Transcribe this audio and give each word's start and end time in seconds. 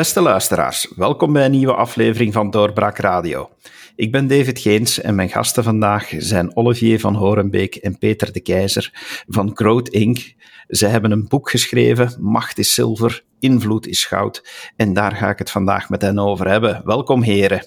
Beste 0.00 0.20
luisteraars, 0.20 0.92
welkom 0.96 1.32
bij 1.32 1.44
een 1.44 1.50
nieuwe 1.50 1.74
aflevering 1.74 2.32
van 2.32 2.50
Doorbraak 2.50 2.98
Radio. 2.98 3.50
Ik 3.96 4.12
ben 4.12 4.26
David 4.26 4.58
Geens 4.58 5.00
en 5.00 5.14
mijn 5.14 5.28
gasten 5.28 5.64
vandaag 5.64 6.12
zijn 6.18 6.56
Olivier 6.56 7.00
van 7.00 7.14
Horenbeek 7.14 7.74
en 7.74 7.98
Peter 7.98 8.32
de 8.32 8.40
Keizer 8.40 8.90
van 9.28 9.50
Growth 9.54 9.88
Inc. 9.88 10.34
Ze 10.68 10.86
hebben 10.86 11.10
een 11.10 11.28
boek 11.28 11.50
geschreven, 11.50 12.16
Macht 12.20 12.58
is 12.58 12.74
zilver, 12.74 13.24
invloed 13.38 13.86
is 13.86 14.04
goud. 14.04 14.48
En 14.76 14.92
daar 14.92 15.16
ga 15.16 15.30
ik 15.30 15.38
het 15.38 15.50
vandaag 15.50 15.88
met 15.88 16.02
hen 16.02 16.18
over 16.18 16.48
hebben. 16.48 16.82
Welkom 16.84 17.22
heren. 17.22 17.66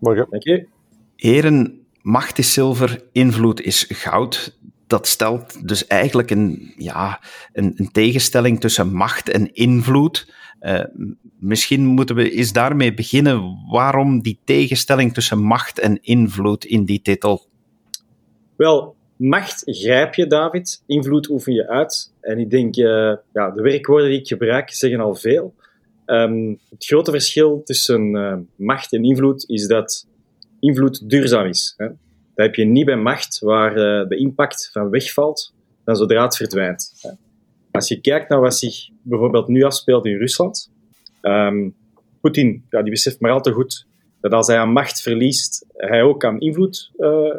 Morgen. 0.00 0.26
Dank 0.30 0.42
je. 0.42 0.66
Heren, 1.16 1.86
macht 2.02 2.38
is 2.38 2.52
zilver, 2.52 3.02
invloed 3.12 3.60
is 3.60 3.86
goud. 3.88 4.58
Dat 4.86 5.06
stelt 5.06 5.68
dus 5.68 5.86
eigenlijk 5.86 6.30
een, 6.30 6.74
ja, 6.76 7.20
een, 7.52 7.72
een 7.76 7.90
tegenstelling 7.92 8.60
tussen 8.60 8.92
macht 8.92 9.28
en 9.28 9.54
invloed. 9.54 10.36
Uh, 10.60 10.84
misschien 11.38 11.84
moeten 11.84 12.16
we 12.16 12.30
eens 12.30 12.52
daarmee 12.52 12.94
beginnen. 12.94 13.58
Waarom 13.70 14.22
die 14.22 14.38
tegenstelling 14.44 15.14
tussen 15.14 15.38
macht 15.38 15.78
en 15.78 15.98
invloed 16.02 16.64
in 16.64 16.84
die 16.84 17.02
titel? 17.02 17.46
Wel, 18.56 18.94
macht 19.16 19.62
grijp 19.64 20.14
je, 20.14 20.26
David. 20.26 20.82
Invloed 20.86 21.28
oefen 21.28 21.52
je 21.52 21.68
uit. 21.68 22.12
En 22.20 22.38
ik 22.38 22.50
denk, 22.50 22.76
uh, 22.76 23.14
ja, 23.32 23.50
de 23.50 23.62
werkwoorden 23.62 24.08
die 24.08 24.18
ik 24.18 24.26
gebruik 24.26 24.70
zeggen 24.70 25.00
al 25.00 25.14
veel. 25.14 25.54
Um, 26.06 26.58
het 26.70 26.84
grote 26.84 27.10
verschil 27.10 27.62
tussen 27.64 28.14
uh, 28.14 28.34
macht 28.56 28.92
en 28.92 29.04
invloed 29.04 29.48
is 29.48 29.66
dat 29.66 30.06
invloed 30.60 31.10
duurzaam 31.10 31.46
is. 31.46 31.74
Hè? 31.76 31.86
Dat 31.86 32.46
heb 32.46 32.54
je 32.54 32.64
niet 32.64 32.84
bij 32.84 32.96
macht, 32.96 33.38
waar 33.38 33.74
de 34.08 34.16
impact 34.16 34.70
van 34.72 34.90
wegvalt 34.90 35.54
dan 35.84 35.96
zodra 35.96 36.24
het 36.24 36.36
verdwijnt. 36.36 36.92
Hè? 37.00 37.10
Als 37.78 37.88
je 37.88 38.00
kijkt 38.00 38.28
naar 38.28 38.40
wat 38.40 38.56
zich 38.56 38.88
bijvoorbeeld 39.02 39.48
nu 39.48 39.62
afspeelt 39.62 40.06
in 40.06 40.16
Rusland, 40.16 40.72
um, 41.22 41.74
Poetin, 42.20 42.64
ja, 42.70 42.82
die 42.82 42.90
beseft 42.90 43.20
maar 43.20 43.30
al 43.30 43.40
te 43.40 43.52
goed 43.52 43.86
dat 44.20 44.32
als 44.32 44.46
hij 44.46 44.58
aan 44.58 44.72
macht 44.72 45.02
verliest, 45.02 45.66
hij 45.76 46.02
ook 46.02 46.24
aan 46.24 46.40
invloed 46.40 46.90
uh, 46.96 47.34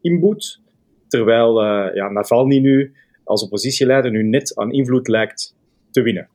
inboet. 0.00 0.60
Terwijl 1.08 1.64
uh, 1.64 1.94
ja, 1.94 2.08
Navalny 2.08 2.58
nu 2.58 2.94
als 3.24 3.42
oppositieleider 3.42 4.10
nu 4.10 4.22
net 4.22 4.56
aan 4.56 4.72
invloed 4.72 5.08
lijkt 5.08 5.54
te 5.90 6.02
winnen. 6.02 6.28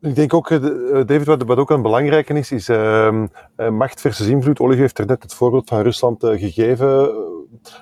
Ik 0.00 0.14
denk 0.14 0.34
ook, 0.34 0.50
eh, 0.50 0.60
David, 1.06 1.26
wat, 1.26 1.56
ook 1.56 1.70
een 1.70 1.82
belangrijke 1.82 2.34
is, 2.34 2.52
is 2.52 2.68
uh, 2.68 3.24
macht 3.70 4.00
versus 4.00 4.26
invloed. 4.26 4.60
Olivier 4.60 4.82
heeft 4.82 4.98
er 4.98 5.06
net 5.06 5.22
het 5.22 5.34
voorbeeld 5.34 5.68
van 5.68 5.82
Rusland 5.82 6.24
gegeven 6.24 7.12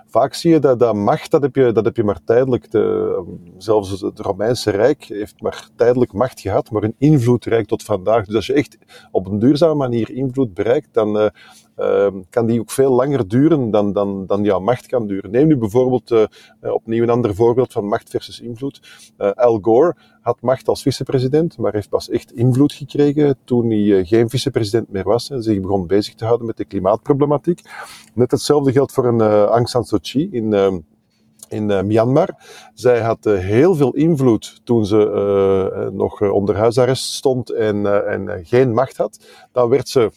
vaak 0.07 0.35
zie 0.35 0.53
je 0.53 0.59
dat, 0.59 0.79
dat 0.79 0.95
macht, 0.95 1.31
dat 1.31 1.43
heb 1.43 1.55
je, 1.55 1.73
dat 1.73 1.85
heb 1.85 1.97
je 1.97 2.05
maar 2.05 2.25
tijdelijk. 2.25 2.71
De, 2.71 3.23
zelfs 3.59 4.01
het 4.01 4.19
Romeinse 4.19 4.71
Rijk 4.71 5.05
heeft 5.05 5.43
maar 5.43 5.69
tijdelijk 5.77 6.13
macht 6.13 6.41
gehad, 6.41 6.71
maar 6.71 6.83
een 6.83 6.95
invloed 6.99 7.45
reikt 7.45 7.69
tot 7.69 7.83
vandaag. 7.83 8.27
Dus 8.27 8.35
als 8.35 8.47
je 8.47 8.53
echt 8.53 8.79
op 9.11 9.27
een 9.27 9.39
duurzame 9.39 9.75
manier 9.75 10.11
invloed 10.11 10.55
bereikt, 10.55 10.89
dan 10.93 11.17
uh, 11.17 11.27
uh, 11.79 12.07
kan 12.31 12.47
die 12.47 12.61
ook 12.61 12.71
veel 12.71 12.93
langer 12.93 13.29
duren 13.29 13.71
dan, 13.71 13.93
dan, 13.93 14.27
dan 14.27 14.45
jouw 14.45 14.61
macht 14.61 14.87
kan 14.87 15.07
duren. 15.07 15.31
Neem 15.31 15.47
nu 15.47 15.57
bijvoorbeeld 15.57 16.11
uh, 16.11 16.25
opnieuw 16.61 17.03
een 17.03 17.11
ander 17.11 17.35
voorbeeld 17.35 17.73
van 17.73 17.87
macht 17.87 18.11
versus 18.11 18.41
invloed. 18.41 18.81
Al 19.35 19.59
Gore 19.63 19.97
had 20.25 20.41
macht 20.41 20.69
als 20.69 20.83
vicepresident, 20.83 21.59
maar 21.59 21.73
heeft 21.73 21.89
pas 21.89 22.09
echt 22.09 22.33
invloed 22.33 22.73
gekregen 22.73 23.37
toen 23.45 23.71
hij 23.71 24.05
geen 24.05 24.29
vicepresident 24.29 24.89
meer 24.89 25.05
was 25.05 25.31
en 25.31 25.43
zich 25.43 25.61
begon 25.61 25.87
bezig 25.87 26.15
te 26.15 26.25
houden 26.25 26.47
met 26.47 26.57
de 26.57 26.65
klimaatproblematiek. 26.65 27.61
Net 28.15 28.31
hetzelfde 28.31 28.73
geldt 28.73 28.93
voor 28.93 29.07
een 29.07 29.21
Aung 29.21 29.69
San 29.69 29.85
Suu 29.85 29.99
Kyi 29.99 30.29
in, 30.31 30.53
uh, 30.53 30.73
in 31.49 31.87
Myanmar. 31.87 32.29
Zij 32.75 33.01
had 33.01 33.25
heel 33.25 33.75
veel 33.75 33.95
invloed 33.95 34.61
toen 34.65 34.87
ze 34.87 35.91
nog 35.93 36.21
onder 36.21 36.57
huisarrest 36.57 37.13
stond 37.13 37.51
en, 37.51 38.07
en 38.09 38.45
geen 38.45 38.73
macht 38.73 38.97
had. 38.97 39.27
Dan 39.53 39.69
werd 39.69 39.89
ze 39.89 40.11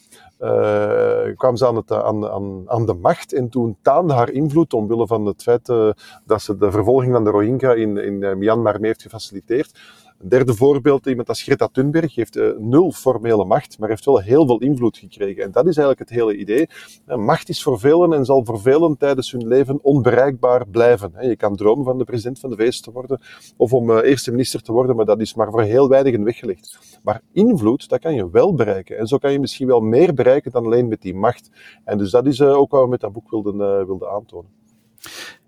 kwam 1.36 1.56
ze 1.56 1.66
aan, 1.66 1.76
het, 1.76 1.92
aan, 1.92 2.28
aan, 2.28 2.62
aan, 2.66 2.86
de 2.86 2.94
macht 2.94 3.32
en 3.32 3.48
toen 3.48 3.76
taande 3.82 4.12
haar 4.12 4.30
invloed 4.30 4.72
omwille 4.72 5.06
van 5.06 5.26
het 5.26 5.42
feit 5.42 5.68
uh, 5.68 5.90
dat 6.24 6.42
ze 6.42 6.56
de 6.56 6.70
vervolging 6.70 7.12
van 7.12 7.24
de 7.24 7.30
Rohingya 7.30 7.72
in, 7.72 7.96
in 7.96 8.38
Myanmar 8.38 8.80
mee 8.80 8.86
heeft 8.86 9.02
gefaciliteerd. 9.02 9.78
Een 10.18 10.28
derde 10.28 10.54
voorbeeld, 10.54 11.06
iemand 11.06 11.28
als 11.28 11.42
Greta 11.42 11.68
Thunberg 11.72 12.14
heeft 12.14 12.36
uh, 12.36 12.48
nul 12.58 12.92
formele 12.92 13.44
macht, 13.44 13.78
maar 13.78 13.88
heeft 13.88 14.04
wel 14.04 14.20
heel 14.20 14.46
veel 14.46 14.58
invloed 14.58 14.98
gekregen. 14.98 15.42
En 15.42 15.50
dat 15.50 15.66
is 15.66 15.76
eigenlijk 15.76 15.98
het 15.98 16.18
hele 16.18 16.36
idee. 16.36 16.68
Macht 17.06 17.48
is 17.48 17.62
voor 17.62 17.78
velen 17.78 18.12
en 18.12 18.24
zal 18.24 18.44
voor 18.44 18.60
velen 18.60 18.96
tijdens 18.96 19.32
hun 19.32 19.46
leven 19.46 19.78
onbereikbaar 19.82 20.68
blijven. 20.68 21.12
Je 21.20 21.36
kan 21.36 21.56
dromen 21.56 21.84
van 21.84 21.98
de 21.98 22.04
president 22.04 22.38
van 22.38 22.50
de 22.50 22.56
VS 22.56 22.80
te 22.80 22.92
worden 22.92 23.20
of 23.56 23.72
om 23.72 23.90
uh, 23.90 23.98
eerste 24.02 24.30
minister 24.30 24.62
te 24.62 24.72
worden, 24.72 24.96
maar 24.96 25.04
dat 25.04 25.20
is 25.20 25.34
maar 25.34 25.50
voor 25.50 25.62
heel 25.62 25.88
weinigen 25.88 26.24
weggelegd. 26.24 26.98
Maar 27.02 27.20
invloed, 27.32 27.88
dat 27.88 28.00
kan 28.00 28.14
je 28.14 28.30
wel 28.30 28.54
bereiken. 28.54 28.98
En 28.98 29.06
zo 29.06 29.18
kan 29.18 29.32
je 29.32 29.40
misschien 29.40 29.66
wel 29.66 29.80
meer 29.80 30.14
bereiken 30.14 30.50
dan 30.50 30.64
alleen 30.64 30.88
met 30.88 31.02
die 31.02 31.14
macht. 31.14 31.50
En 31.84 31.98
dus 31.98 32.10
dat 32.10 32.26
is 32.26 32.42
ook 32.42 32.70
wat 32.70 32.82
we 32.82 32.88
met 32.88 33.00
dat 33.00 33.12
boek 33.12 33.30
wilden, 33.30 33.86
wilden 33.86 34.10
aantonen. 34.10 34.50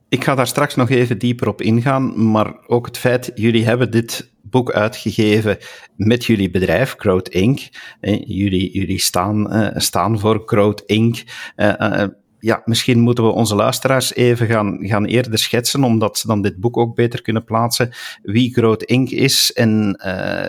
Ik 0.09 0.25
ga 0.25 0.35
daar 0.35 0.47
straks 0.47 0.75
nog 0.75 0.91
even 0.91 1.19
dieper 1.19 1.49
op 1.49 1.61
ingaan, 1.61 2.31
maar 2.31 2.55
ook 2.67 2.87
het 2.87 2.99
feit, 2.99 3.33
jullie 3.35 3.65
hebben 3.65 3.91
dit 3.91 4.33
boek 4.51 4.73
uitgegeven 4.73 5.59
met 5.97 6.25
jullie 6.25 6.51
bedrijf, 6.51 6.95
Growth 6.99 7.29
Inc. 7.29 7.69
Jullie, 8.25 8.73
jullie 8.73 9.01
staan, 9.01 9.57
uh, 9.57 9.69
staan 9.75 10.19
voor 10.19 10.43
Growth 10.45 10.83
Inc. 10.87 11.23
Uh, 11.57 12.05
ja, 12.39 12.63
misschien 12.65 13.01
moeten 13.01 13.25
we 13.25 13.31
onze 13.31 13.55
luisteraars 13.55 14.15
even 14.15 14.47
gaan, 14.47 14.79
gaan 14.81 15.05
eerder 15.05 15.39
schetsen, 15.39 15.85
omdat 15.85 16.19
ze 16.19 16.27
dan 16.27 16.43
dit 16.43 16.57
boek 16.57 16.77
ook 16.77 16.95
beter 16.95 17.23
kunnen 17.23 17.45
plaatsen, 17.45 17.91
wie 18.23 18.53
Growth 18.53 18.83
Inc. 18.83 19.11
is 19.11 19.53
en 19.53 20.01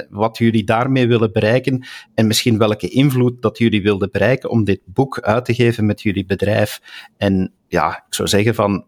wat 0.09 0.38
jullie 0.38 0.63
daarmee 0.63 1.07
willen 1.07 1.31
bereiken 1.31 1.85
en 2.13 2.28
misschien 2.28 2.57
welke 2.57 2.88
invloed 2.88 3.41
dat 3.41 3.57
jullie 3.57 3.81
wilden 3.81 4.12
bereiken 4.12 4.50
om 4.50 4.63
dit 4.63 4.81
boek 4.85 5.19
uit 5.19 5.45
te 5.45 5.53
geven 5.53 5.85
met 5.85 6.01
jullie 6.01 6.25
bedrijf. 6.25 6.81
En 7.18 7.53
ja, 7.68 8.03
ik 8.07 8.13
zou 8.13 8.28
zeggen 8.28 8.56
van, 8.56 8.85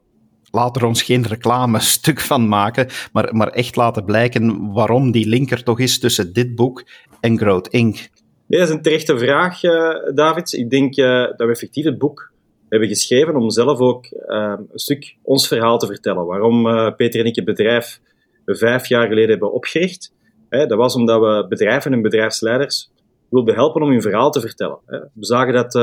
laat 0.53 0.75
er 0.75 0.85
ons 0.85 1.01
geen 1.01 1.27
reclame-stuk 1.27 2.19
van 2.19 2.47
maken, 2.47 2.87
maar, 3.11 3.35
maar 3.35 3.47
echt 3.47 3.75
laten 3.75 4.05
blijken 4.05 4.71
waarom 4.73 5.11
die 5.11 5.27
linker 5.27 5.63
toch 5.63 5.79
is 5.79 5.99
tussen 5.99 6.33
dit 6.33 6.55
boek 6.55 6.83
en 7.19 7.37
Growth 7.37 7.67
Inc. 7.67 8.09
Dat 8.47 8.61
is 8.61 8.69
een 8.69 8.81
terechte 8.81 9.17
vraag, 9.17 9.63
uh, 9.63 9.89
David. 10.15 10.53
Ik 10.53 10.69
denk 10.69 10.97
uh, 10.97 11.05
dat 11.05 11.37
we 11.37 11.49
effectief 11.49 11.85
het 11.85 11.97
boek 11.97 12.31
hebben 12.69 12.87
geschreven 12.87 13.35
om 13.35 13.49
zelf 13.49 13.79
ook 13.79 14.05
uh, 14.05 14.53
een 14.71 14.79
stuk 14.79 15.15
ons 15.21 15.47
verhaal 15.47 15.77
te 15.77 15.87
vertellen. 15.87 16.25
Waarom 16.25 16.63
Peter 16.95 17.19
en 17.19 17.25
ik 17.25 17.35
het 17.35 17.45
bedrijf 17.45 17.99
vijf 18.45 18.87
jaar 18.87 19.07
geleden 19.07 19.29
hebben 19.29 19.53
opgericht. 19.53 20.13
Dat 20.49 20.73
was 20.73 20.95
omdat 20.95 21.19
we 21.19 21.45
bedrijven 21.49 21.93
en 21.93 22.01
bedrijfsleiders 22.01 22.91
wilden 23.29 23.55
helpen 23.55 23.81
om 23.81 23.89
hun 23.89 24.01
verhaal 24.01 24.31
te 24.31 24.41
vertellen. 24.41 24.79
We 24.87 25.25
zagen 25.25 25.53
dat 25.53 25.73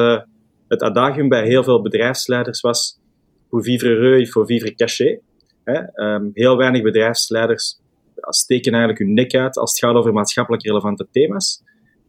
het 0.69 0.83
adagium 0.83 1.29
bij 1.29 1.47
heel 1.47 1.65
veel 1.65 1.83
bedrijfsleiders 1.83 2.61
was 2.61 3.00
pour 3.51 3.63
vivre 3.63 3.89
heureux, 3.89 4.21
il 4.21 4.27
faut 4.27 4.47
vivre 4.47 4.75
caché. 4.75 5.21
Um, 5.95 6.31
heel 6.35 6.57
weinig 6.57 6.83
bedrijfsleiders 6.83 7.81
steken 8.29 8.73
eigenlijk 8.73 9.03
hun 9.03 9.15
nek 9.15 9.35
uit 9.35 9.57
als 9.57 9.71
het 9.71 9.79
gaat 9.81 9.95
over 9.95 10.13
maatschappelijk 10.13 10.63
relevante 10.63 11.07
thema's. 11.11 11.63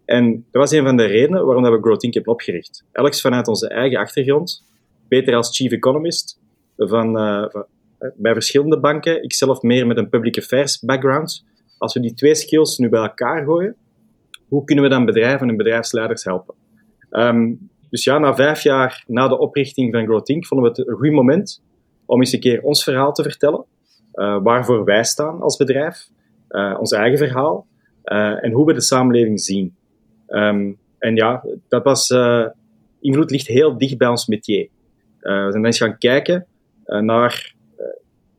En 0.05 0.31
dat 0.33 0.61
was 0.61 0.71
een 0.71 0.83
van 0.83 0.97
de 0.97 1.05
redenen 1.05 1.45
waarom 1.45 1.63
we 1.63 1.81
Growth 1.81 2.03
Inc. 2.03 2.13
hebben 2.13 2.33
opgericht. 2.33 2.83
Elks 2.91 3.21
vanuit 3.21 3.47
onze 3.47 3.67
eigen 3.67 3.99
achtergrond. 3.99 4.65
Peter 5.07 5.35
als 5.35 5.55
chief 5.55 5.71
economist 5.71 6.39
van, 6.77 7.17
uh, 7.17 7.45
van, 7.49 7.65
uh, 7.99 8.09
bij 8.15 8.33
verschillende 8.33 8.79
banken. 8.79 9.23
Ikzelf 9.23 9.61
meer 9.61 9.87
met 9.87 9.97
een 9.97 10.09
public 10.09 10.37
affairs 10.37 10.79
background. 10.79 11.45
Als 11.77 11.93
we 11.93 11.99
die 11.99 12.13
twee 12.13 12.35
skills 12.35 12.77
nu 12.77 12.89
bij 12.89 13.01
elkaar 13.01 13.43
gooien, 13.43 13.75
hoe 14.47 14.63
kunnen 14.63 14.83
we 14.83 14.89
dan 14.89 15.05
bedrijven 15.05 15.49
en 15.49 15.57
bedrijfsleiders 15.57 16.23
helpen? 16.23 16.55
Um, 17.11 17.70
dus 17.91 18.03
ja, 18.03 18.17
na 18.17 18.35
vijf 18.35 18.61
jaar 18.63 19.03
na 19.07 19.27
de 19.27 19.37
oprichting 19.37 19.93
van 19.93 20.05
Growth 20.05 20.29
Inc. 20.29 20.45
vonden 20.45 20.71
we 20.71 20.81
het 20.81 20.87
een 20.87 20.95
goed 20.95 21.11
moment 21.11 21.63
om 22.05 22.19
eens 22.19 22.31
een 22.31 22.39
keer 22.39 22.61
ons 22.61 22.83
verhaal 22.83 23.13
te 23.13 23.23
vertellen. 23.23 23.65
Uh, 24.13 24.41
waarvoor 24.43 24.83
wij 24.83 25.03
staan 25.03 25.41
als 25.41 25.57
bedrijf, 25.57 26.09
uh, 26.49 26.77
ons 26.79 26.91
eigen 26.91 27.17
verhaal 27.17 27.67
uh, 28.03 28.43
en 28.43 28.51
hoe 28.51 28.65
we 28.65 28.73
de 28.73 28.81
samenleving 28.81 29.41
zien. 29.41 29.75
Um, 30.27 30.77
en 30.99 31.15
ja, 31.15 31.45
dat 31.67 31.83
was, 31.83 32.13
invloed 32.99 33.31
ligt 33.31 33.47
heel 33.47 33.77
dicht 33.77 33.97
bij 33.97 34.07
ons 34.07 34.27
métier. 34.27 34.67
we 35.19 35.47
zijn 35.49 35.65
eens 35.65 35.77
gaan 35.77 35.97
kijken 35.97 36.45
naar 36.85 37.53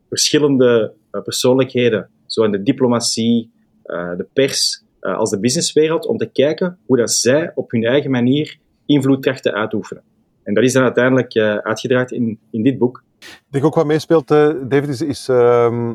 verschillende 0.09 0.93
persoonlijkheden, 1.11 2.09
zo 2.27 2.43
in 2.43 2.51
de 2.51 2.63
diplomatie, 2.63 3.51
de 3.83 4.27
pers, 4.33 4.83
als 5.01 5.31
de 5.31 5.41
businesswereld, 5.41 6.07
om 6.07 6.17
te 6.17 6.31
kijken 6.31 6.79
hoe 6.87 6.97
dat 6.97 7.11
zij 7.11 7.53
op 7.55 7.71
hun 7.71 7.85
eigen 7.85 8.11
manier 8.11 8.59
invloedkrachten 8.87 9.53
uitoefenen. 9.53 10.03
En 10.43 10.55
dat 10.55 10.65
is 10.65 10.73
dan 10.73 10.83
uiteindelijk 10.83 11.35
uh, 11.35 11.57
uitgedraaid 11.57 12.11
in, 12.11 12.39
in 12.51 12.63
dit 12.63 12.79
boek. 12.79 13.03
Ik 13.19 13.47
denk 13.49 13.65
ook 13.65 13.75
wat 13.75 13.87
meespeelt, 13.87 14.31
uh, 14.31 14.51
David, 14.69 14.89
is, 14.89 15.03
is 15.03 15.29
uh, 15.29 15.91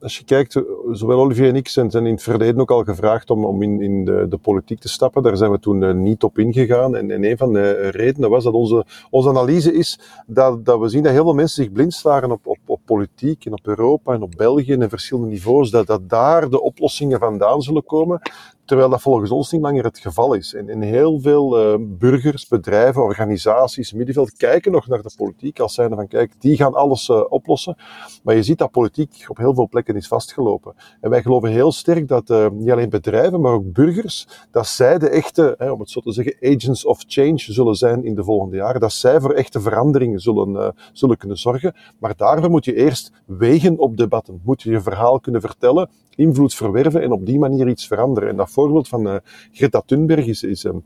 als 0.00 0.18
je 0.18 0.24
kijkt, 0.24 0.62
zowel 0.90 1.18
Olivier 1.18 1.48
en 1.48 1.56
ik 1.56 1.68
zijn, 1.68 1.90
in 1.92 2.04
het 2.04 2.22
verleden 2.22 2.60
ook 2.60 2.70
al 2.70 2.84
gevraagd 2.84 3.30
om, 3.30 3.44
om 3.44 3.62
in, 3.62 3.80
in 3.80 4.04
de, 4.04 4.26
de 4.28 4.36
politiek 4.36 4.78
te 4.78 4.88
stappen. 4.88 5.22
Daar 5.22 5.36
zijn 5.36 5.50
we 5.50 5.58
toen 5.58 6.02
niet 6.02 6.22
op 6.22 6.38
ingegaan. 6.38 6.96
En, 6.96 7.10
en 7.10 7.24
een 7.24 7.36
van 7.36 7.52
de 7.52 7.88
redenen 7.88 8.30
was 8.30 8.44
dat 8.44 8.52
onze, 8.52 8.84
onze 9.10 9.28
analyse 9.28 9.72
is 9.72 10.00
dat, 10.26 10.64
dat 10.64 10.80
we 10.80 10.88
zien 10.88 11.02
dat 11.02 11.12
heel 11.12 11.22
veel 11.22 11.34
mensen 11.34 11.62
zich 11.64 11.72
blind 11.72 11.94
staren 11.94 12.30
op, 12.30 12.46
op, 12.46 12.58
op 12.66 12.80
politiek 12.84 13.44
en 13.44 13.52
op 13.52 13.66
Europa 13.66 14.12
en 14.12 14.22
op 14.22 14.34
België 14.36 14.72
en 14.72 14.88
verschillende 14.88 15.30
niveaus. 15.30 15.70
Dat, 15.70 15.86
dat 15.86 16.08
daar 16.08 16.50
de 16.50 16.60
oplossingen 16.60 17.18
vandaan 17.18 17.62
zullen 17.62 17.84
komen 17.84 18.20
terwijl 18.68 18.88
dat 18.88 19.00
volgens 19.00 19.30
ons 19.30 19.52
niet 19.52 19.62
langer 19.62 19.84
het 19.84 19.98
geval 19.98 20.34
is. 20.34 20.54
En, 20.54 20.68
en 20.68 20.82
heel 20.82 21.20
veel 21.20 21.72
uh, 21.72 21.78
burgers, 21.80 22.48
bedrijven, 22.48 23.02
organisaties, 23.02 23.92
middenveld 23.92 24.32
kijken 24.32 24.72
nog 24.72 24.86
naar 24.86 25.02
de 25.02 25.10
politiek 25.16 25.60
als 25.60 25.74
zijnde 25.74 25.96
van 25.96 26.08
kijk, 26.08 26.32
die 26.38 26.56
gaan 26.56 26.74
alles 26.74 27.08
uh, 27.08 27.24
oplossen. 27.28 27.76
Maar 28.22 28.34
je 28.34 28.42
ziet 28.42 28.58
dat 28.58 28.70
politiek 28.70 29.24
op 29.28 29.36
heel 29.36 29.54
veel 29.54 29.68
plekken 29.68 29.96
is 29.96 30.08
vastgelopen. 30.08 30.74
En 31.00 31.10
wij 31.10 31.22
geloven 31.22 31.50
heel 31.50 31.72
sterk 31.72 32.08
dat 32.08 32.30
uh, 32.30 32.48
niet 32.50 32.70
alleen 32.70 32.90
bedrijven, 32.90 33.40
maar 33.40 33.52
ook 33.52 33.72
burgers, 33.72 34.28
dat 34.50 34.66
zij 34.66 34.98
de 34.98 35.08
echte, 35.08 35.54
hè, 35.58 35.70
om 35.70 35.80
het 35.80 35.90
zo 35.90 36.00
te 36.00 36.12
zeggen, 36.12 36.36
agents 36.40 36.84
of 36.84 37.04
change 37.06 37.38
zullen 37.38 37.74
zijn 37.74 38.04
in 38.04 38.14
de 38.14 38.24
volgende 38.24 38.56
jaren. 38.56 38.80
Dat 38.80 38.92
zij 38.92 39.20
voor 39.20 39.32
echte 39.32 39.60
veranderingen 39.60 40.20
zullen, 40.20 40.74
zullen 40.92 41.16
kunnen 41.16 41.38
zorgen. 41.38 41.74
Maar 41.98 42.16
daarvoor 42.16 42.50
moet 42.50 42.64
je 42.64 42.74
eerst 42.74 43.12
wegen 43.26 43.78
op 43.78 43.96
debatten. 43.96 44.40
Moet 44.44 44.62
je 44.62 44.70
je 44.70 44.80
verhaal 44.80 45.20
kunnen 45.20 45.40
vertellen, 45.40 45.90
invloed 46.18 46.54
verwerven 46.54 47.02
en 47.02 47.12
op 47.12 47.26
die 47.26 47.38
manier 47.38 47.68
iets 47.68 47.86
veranderen. 47.86 48.28
En 48.28 48.36
dat 48.36 48.50
voorbeeld 48.50 48.88
van 48.88 49.06
uh, 49.06 49.14
Greta 49.52 49.82
Thunberg 49.86 50.26
is, 50.26 50.42
is 50.42 50.64
een 50.64 50.82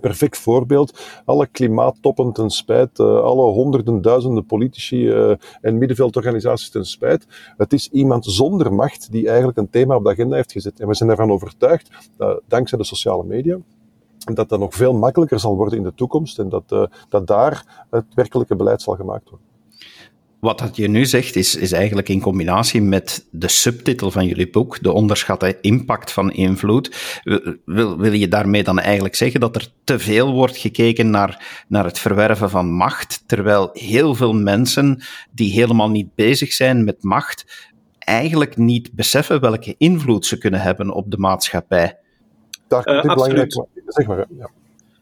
perfect 0.00 0.38
voorbeeld. 0.38 0.98
Alle 1.24 1.46
klimaattoppen 1.46 2.32
ten 2.32 2.50
spijt, 2.50 2.98
uh, 2.98 3.20
alle 3.20 3.52
honderden 3.52 4.02
duizenden 4.02 4.46
politici 4.46 5.08
uh, 5.08 5.34
en 5.60 5.78
middenveldorganisaties 5.78 6.70
ten 6.70 6.84
spijt. 6.84 7.26
Het 7.56 7.72
is 7.72 7.88
iemand 7.88 8.24
zonder 8.24 8.74
macht 8.74 9.12
die 9.12 9.26
eigenlijk 9.26 9.58
een 9.58 9.70
thema 9.70 9.96
op 9.96 10.04
de 10.04 10.10
agenda 10.10 10.36
heeft 10.36 10.52
gezet. 10.52 10.80
En 10.80 10.88
we 10.88 10.94
zijn 10.94 11.10
ervan 11.10 11.30
overtuigd, 11.30 12.10
dankzij 12.46 12.78
de 12.78 12.84
sociale 12.84 13.24
media, 13.24 13.58
dat 14.34 14.48
dat 14.48 14.58
nog 14.58 14.74
veel 14.74 14.92
makkelijker 14.92 15.40
zal 15.40 15.56
worden 15.56 15.78
in 15.78 15.84
de 15.84 15.94
toekomst 15.94 16.38
en 16.38 16.48
dat, 16.48 16.88
dat 17.08 17.26
daar 17.26 17.86
het 17.90 18.04
werkelijke 18.14 18.56
beleid 18.56 18.82
zal 18.82 18.94
gemaakt 18.94 19.30
worden. 19.30 19.46
Wat 20.40 20.58
dat 20.58 20.76
je 20.76 20.88
nu 20.88 21.06
zegt, 21.06 21.36
is, 21.36 21.56
is 21.56 21.72
eigenlijk 21.72 22.08
in 22.08 22.20
combinatie 22.20 22.82
met 22.82 23.26
de 23.30 23.48
subtitel 23.48 24.10
van 24.10 24.26
jullie 24.26 24.50
boek, 24.50 24.82
de 24.82 24.92
onderschatte 24.92 25.58
impact 25.60 26.12
van 26.12 26.32
invloed. 26.32 27.20
Wil, 27.64 27.98
wil 27.98 28.12
je 28.12 28.28
daarmee 28.28 28.62
dan 28.62 28.78
eigenlijk 28.78 29.14
zeggen 29.14 29.40
dat 29.40 29.56
er 29.56 29.68
te 29.84 29.98
veel 29.98 30.32
wordt 30.32 30.56
gekeken 30.56 31.10
naar, 31.10 31.64
naar 31.68 31.84
het 31.84 31.98
verwerven 31.98 32.50
van 32.50 32.70
macht, 32.70 33.22
terwijl 33.26 33.70
heel 33.72 34.14
veel 34.14 34.32
mensen 34.32 35.02
die 35.30 35.52
helemaal 35.52 35.90
niet 35.90 36.14
bezig 36.14 36.52
zijn 36.52 36.84
met 36.84 37.02
macht, 37.02 37.68
eigenlijk 37.98 38.56
niet 38.56 38.92
beseffen 38.92 39.40
welke 39.40 39.74
invloed 39.78 40.26
ze 40.26 40.38
kunnen 40.38 40.60
hebben 40.60 40.90
op 40.90 41.10
de 41.10 41.18
maatschappij? 41.18 41.98
Daar 42.68 42.84
komt 42.84 43.04
uh, 43.04 43.14
belangrijk, 43.14 43.52
zeg 43.86 44.06
maar, 44.06 44.18
ja. 44.18 44.50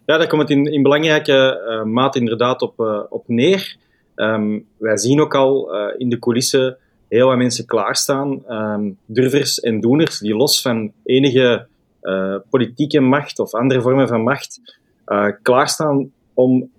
ja, 0.07 0.19
daar 0.19 0.27
komt 0.27 0.43
het 0.43 0.51
in, 0.51 0.65
in 0.65 0.83
belangrijke 0.83 1.61
uh, 1.69 1.93
mate 1.93 2.19
inderdaad 2.19 2.63
op, 2.63 2.81
uh, 2.81 3.01
op 3.09 3.25
neer. 3.27 3.77
Um, 4.17 4.67
wij 4.77 4.97
zien 4.97 5.21
ook 5.21 5.35
al 5.35 5.75
uh, 5.75 5.95
in 5.97 6.09
de 6.09 6.19
coulissen 6.19 6.77
heel 7.09 7.27
wat 7.27 7.37
mensen 7.37 7.67
klaarstaan, 7.67 8.43
um, 8.49 8.99
durvers 9.07 9.61
en 9.61 9.81
doeners, 9.81 10.19
die 10.19 10.35
los 10.35 10.63
van 10.63 10.93
enige 11.05 11.67
uh, 12.03 12.37
politieke 12.51 13.01
macht 13.01 13.39
of 13.39 13.55
andere 13.55 13.81
vormen 13.81 14.09
van 14.09 14.23
macht 14.23 14.61
uh, 15.07 15.29
klaarstaan 15.43 16.13
om 16.35 16.71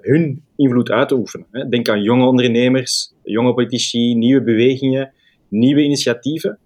hun 0.00 0.42
invloed 0.56 0.90
uit 0.90 1.08
te 1.08 1.14
oefenen. 1.14 1.70
Denk 1.70 1.88
aan 1.88 2.02
jonge 2.02 2.26
ondernemers, 2.26 3.14
jonge 3.22 3.54
politici, 3.54 4.14
nieuwe 4.14 4.42
bewegingen, 4.42 5.12
nieuwe 5.48 5.82
initiatieven, 5.82 6.58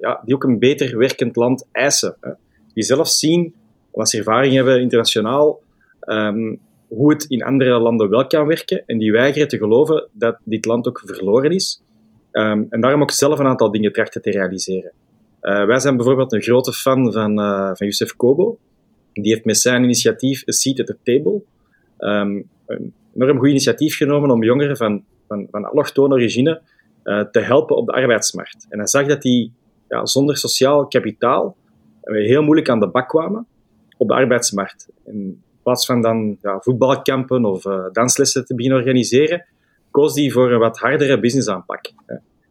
ja, 0.00 0.20
die 0.24 0.34
ook 0.34 0.44
een 0.44 0.58
beter 0.58 0.98
werkend 0.98 1.36
land 1.36 1.68
eisen. 1.72 2.16
Hè. 2.20 2.30
Die 2.74 2.84
zelf 2.84 3.08
zien, 3.08 3.54
als 3.92 4.10
ze 4.10 4.18
ervaring 4.18 4.54
hebben 4.54 4.80
internationaal, 4.80 5.60
um, 6.00 6.60
hoe 6.88 7.12
het 7.12 7.24
in 7.24 7.42
andere 7.42 7.78
landen 7.78 8.10
wel 8.10 8.26
kan 8.26 8.46
werken. 8.46 8.82
En 8.86 8.98
die 8.98 9.12
weigeren 9.12 9.48
te 9.48 9.58
geloven 9.58 10.08
dat 10.12 10.38
dit 10.44 10.64
land 10.64 10.88
ook 10.88 11.02
verloren 11.04 11.50
is. 11.50 11.82
Um, 12.32 12.66
en 12.70 12.80
daarom 12.80 13.02
ook 13.02 13.10
zelf 13.10 13.38
een 13.38 13.46
aantal 13.46 13.70
dingen 13.70 13.92
trachten 13.92 14.22
te 14.22 14.30
realiseren. 14.30 14.92
Uh, 15.42 15.64
wij 15.64 15.78
zijn 15.78 15.96
bijvoorbeeld 15.96 16.32
een 16.32 16.42
grote 16.42 16.72
fan 16.72 17.12
van, 17.12 17.38
uh, 17.40 17.66
van 17.66 17.86
Youssef 17.86 18.16
Kobo. 18.16 18.58
Die 19.12 19.32
heeft 19.32 19.44
met 19.44 19.58
zijn 19.58 19.82
initiatief 19.82 20.48
A 20.48 20.52
Seat 20.52 20.80
at 20.80 20.86
the 20.86 20.96
Table 21.02 21.42
um, 21.98 22.48
een 22.66 22.92
enorm 23.14 23.38
goed 23.38 23.48
initiatief 23.48 23.96
genomen 23.96 24.30
om 24.30 24.44
jongeren 24.44 24.76
van, 24.76 25.04
van, 25.28 25.46
van 25.50 25.64
allochtone 25.64 26.14
origine 26.14 26.60
uh, 27.04 27.20
te 27.20 27.40
helpen 27.40 27.76
op 27.76 27.86
de 27.86 27.92
arbeidsmarkt. 27.92 28.66
En 28.68 28.78
hij 28.78 28.86
zag 28.86 29.06
dat 29.06 29.22
die 29.22 29.52
ja, 29.88 30.06
zonder 30.06 30.36
sociaal 30.36 30.86
kapitaal 30.86 31.56
heel 32.02 32.42
moeilijk 32.42 32.68
aan 32.68 32.80
de 32.80 32.88
bak 32.88 33.08
kwamen 33.08 33.46
op 33.96 34.08
de 34.08 34.14
arbeidsmarkt. 34.14 34.88
En 35.04 35.42
plaats 35.64 35.86
van 35.86 36.02
dan 36.02 36.38
ja, 36.42 36.58
voetbalkampen 36.60 37.44
of 37.44 37.64
uh, 37.64 37.84
danslessen 37.92 38.44
te 38.44 38.54
beginnen 38.54 38.80
organiseren, 38.80 39.46
koos 39.90 40.14
hij 40.14 40.30
voor 40.30 40.52
een 40.52 40.58
wat 40.58 40.78
hardere 40.78 41.20
businessaanpak. 41.20 41.92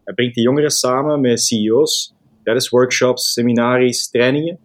Hij 0.03 0.13
brengt 0.13 0.35
die 0.35 0.43
jongeren 0.43 0.71
samen 0.71 1.21
met 1.21 1.41
CEO's 1.41 2.13
tijdens 2.43 2.69
workshops, 2.69 3.33
seminaries, 3.33 4.09
trainingen. 4.09 4.59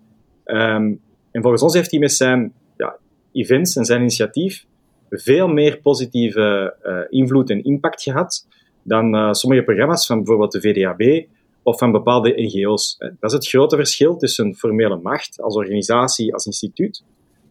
Um, 0.44 1.00
en 1.30 1.42
volgens 1.42 1.62
ons 1.62 1.74
heeft 1.74 1.90
hij 1.90 2.00
met 2.00 2.12
zijn 2.12 2.52
ja, 2.76 2.96
events 3.32 3.76
en 3.76 3.84
zijn 3.84 4.00
initiatief 4.00 4.66
veel 5.10 5.48
meer 5.48 5.80
positieve 5.80 6.76
uh, 6.82 7.18
invloed 7.20 7.50
en 7.50 7.64
impact 7.64 8.02
gehad 8.02 8.46
dan 8.82 9.14
uh, 9.14 9.32
sommige 9.32 9.62
programma's 9.62 10.06
van 10.06 10.16
bijvoorbeeld 10.16 10.52
de 10.52 10.60
VDAB 10.60 11.26
of 11.62 11.78
van 11.78 11.92
bepaalde 11.92 12.42
NGO's. 12.42 12.96
Dat 12.98 13.30
is 13.30 13.32
het 13.32 13.48
grote 13.48 13.76
verschil 13.76 14.16
tussen 14.16 14.54
formele 14.54 14.96
macht 14.96 15.40
als 15.40 15.56
organisatie, 15.56 16.32
als 16.32 16.46
instituut, 16.46 17.04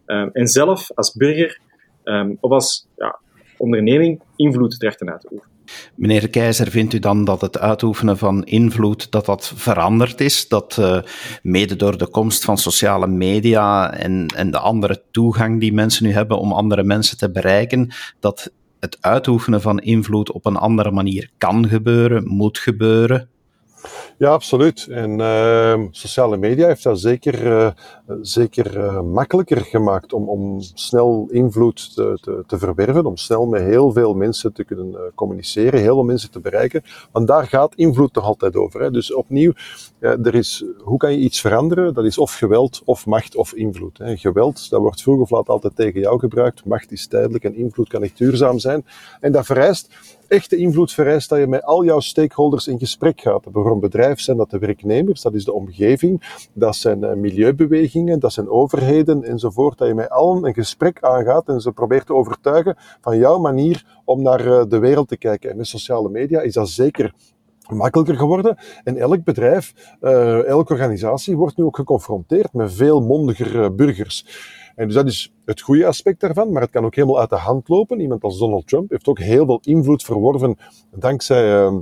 Um, 0.08 0.30
en 0.32 0.46
zelf 0.46 0.90
als 0.94 1.12
burger 1.12 1.60
um, 2.04 2.36
of 2.40 2.50
als 2.50 2.86
ja, 2.96 3.18
onderneming 3.56 4.22
invloed 4.36 4.80
trachten 4.80 5.10
uit 5.10 5.20
te 5.20 5.28
oefenen. 5.32 5.56
Meneer 5.94 6.20
de 6.20 6.28
Keizer, 6.28 6.70
vindt 6.70 6.94
u 6.94 6.98
dan 6.98 7.24
dat 7.24 7.40
het 7.40 7.58
uitoefenen 7.58 8.18
van 8.18 8.44
invloed 8.44 9.10
dat 9.10 9.26
dat 9.26 9.52
veranderd 9.56 10.20
is? 10.20 10.48
Dat 10.48 10.76
uh, 10.80 11.00
mede 11.42 11.76
door 11.76 11.98
de 11.98 12.08
komst 12.08 12.44
van 12.44 12.58
sociale 12.58 13.06
media 13.06 13.92
en, 13.92 14.26
en 14.26 14.50
de 14.50 14.58
andere 14.58 15.02
toegang 15.10 15.60
die 15.60 15.72
mensen 15.72 16.04
nu 16.04 16.12
hebben 16.12 16.38
om 16.38 16.52
andere 16.52 16.82
mensen 16.82 17.18
te 17.18 17.30
bereiken, 17.30 17.92
dat 18.20 18.52
het 18.80 18.98
uitoefenen 19.00 19.60
van 19.60 19.78
invloed 19.78 20.32
op 20.32 20.46
een 20.46 20.56
andere 20.56 20.90
manier 20.90 21.30
kan 21.38 21.68
gebeuren, 21.68 22.26
moet 22.26 22.58
gebeuren? 22.58 23.28
Ja, 24.18 24.30
absoluut. 24.30 24.86
En 24.90 25.18
uh, 25.18 25.80
sociale 25.90 26.36
media 26.36 26.66
heeft 26.66 26.82
dat 26.82 27.00
zeker, 27.00 27.46
uh, 27.46 27.70
zeker 28.20 28.76
uh, 28.76 29.02
makkelijker 29.02 29.60
gemaakt 29.60 30.12
om, 30.12 30.28
om 30.28 30.60
snel 30.60 31.28
invloed 31.30 31.94
te, 31.94 32.18
te, 32.20 32.44
te, 32.46 32.58
verwerven, 32.58 33.06
om 33.06 33.16
snel 33.16 33.46
met 33.46 33.62
heel 33.62 33.92
veel 33.92 34.14
mensen 34.14 34.52
te 34.52 34.64
kunnen 34.64 34.90
uh, 34.92 34.98
communiceren, 35.14 35.80
heel 35.80 35.94
veel 35.94 36.04
mensen 36.04 36.30
te 36.30 36.40
bereiken. 36.40 36.82
Want 37.12 37.26
daar 37.26 37.46
gaat 37.46 37.74
invloed 37.74 38.12
toch 38.12 38.24
altijd 38.24 38.56
over. 38.56 38.80
Hè. 38.80 38.90
Dus 38.90 39.14
opnieuw, 39.14 39.52
er 40.00 40.34
is, 40.34 40.64
hoe 40.78 40.98
kan 40.98 41.12
je 41.12 41.18
iets 41.18 41.40
veranderen? 41.40 41.94
Dat 41.94 42.04
is 42.04 42.18
of 42.18 42.34
geweld, 42.34 42.82
of 42.84 43.06
macht, 43.06 43.36
of 43.36 43.52
invloed. 43.52 43.98
Hè. 43.98 44.16
Geweld, 44.16 44.70
dat 44.70 44.80
wordt 44.80 45.02
vroeg 45.02 45.20
of 45.20 45.30
laat 45.30 45.48
altijd 45.48 45.76
tegen 45.76 46.00
jou 46.00 46.18
gebruikt. 46.18 46.64
Macht 46.64 46.92
is 46.92 47.06
tijdelijk 47.06 47.44
en 47.44 47.54
invloed 47.54 47.88
kan 47.88 48.02
echt 48.02 48.18
duurzaam 48.18 48.58
zijn. 48.58 48.84
En 49.20 49.32
dat 49.32 49.46
vereist 49.46 50.16
echte 50.28 50.56
invloed 50.56 50.92
vereist 50.92 51.28
dat 51.28 51.38
je 51.38 51.46
met 51.46 51.62
al 51.62 51.84
jouw 51.84 52.00
stakeholders 52.00 52.66
in 52.66 52.78
gesprek 52.78 53.20
gaat. 53.20 53.44
Voor 53.52 53.70
een 53.70 53.80
bedrijf 53.80 54.20
zijn 54.20 54.36
dat 54.36 54.50
de 54.50 54.58
werknemers, 54.58 55.22
dat 55.22 55.34
is 55.34 55.44
de 55.44 55.52
omgeving, 55.52 56.38
dat 56.52 56.76
zijn 56.76 57.04
uh, 57.04 57.12
milieubewegingen, 57.12 58.20
dat 58.20 58.32
zijn 58.32 58.48
overheden 58.48 59.24
enzovoort. 59.24 59.78
Dat 59.78 59.88
je 59.88 59.94
met 59.94 60.10
allen 60.10 60.44
een 60.44 60.54
gesprek 60.54 60.98
aangaat 61.00 61.48
en 61.48 61.60
ze 61.60 61.72
probeert 61.72 62.06
te 62.06 62.14
overtuigen 62.14 62.76
van 63.00 63.18
jouw 63.18 63.38
manier 63.38 64.00
om 64.04 64.22
naar 64.22 64.46
uh, 64.46 64.62
de 64.68 64.78
wereld 64.78 65.08
te 65.08 65.16
kijken. 65.16 65.50
En 65.50 65.56
met 65.56 65.66
sociale 65.66 66.08
media 66.08 66.40
is 66.40 66.52
dat 66.52 66.68
zeker 66.68 67.14
makkelijker 67.68 68.16
geworden. 68.16 68.56
En 68.84 68.96
elk 68.96 69.24
bedrijf, 69.24 69.96
uh, 70.00 70.46
elke 70.46 70.72
organisatie 70.72 71.36
wordt 71.36 71.56
nu 71.56 71.64
ook 71.64 71.76
geconfronteerd 71.76 72.52
met 72.52 72.72
veel 72.72 73.00
mondiger 73.00 73.74
burgers. 73.74 74.26
En 74.78 74.86
dus 74.86 74.94
dat 74.94 75.06
is 75.06 75.32
het 75.44 75.60
goede 75.60 75.86
aspect 75.86 76.20
daarvan, 76.20 76.52
maar 76.52 76.62
het 76.62 76.70
kan 76.70 76.84
ook 76.84 76.94
helemaal 76.94 77.20
uit 77.20 77.30
de 77.30 77.36
hand 77.36 77.68
lopen. 77.68 78.00
Iemand 78.00 78.22
als 78.22 78.38
Donald 78.38 78.66
Trump 78.66 78.90
heeft 78.90 79.08
ook 79.08 79.18
heel 79.18 79.44
veel 79.44 79.60
invloed 79.62 80.04
verworven 80.04 80.56
dankzij... 80.90 81.62
Uh, 81.62 81.78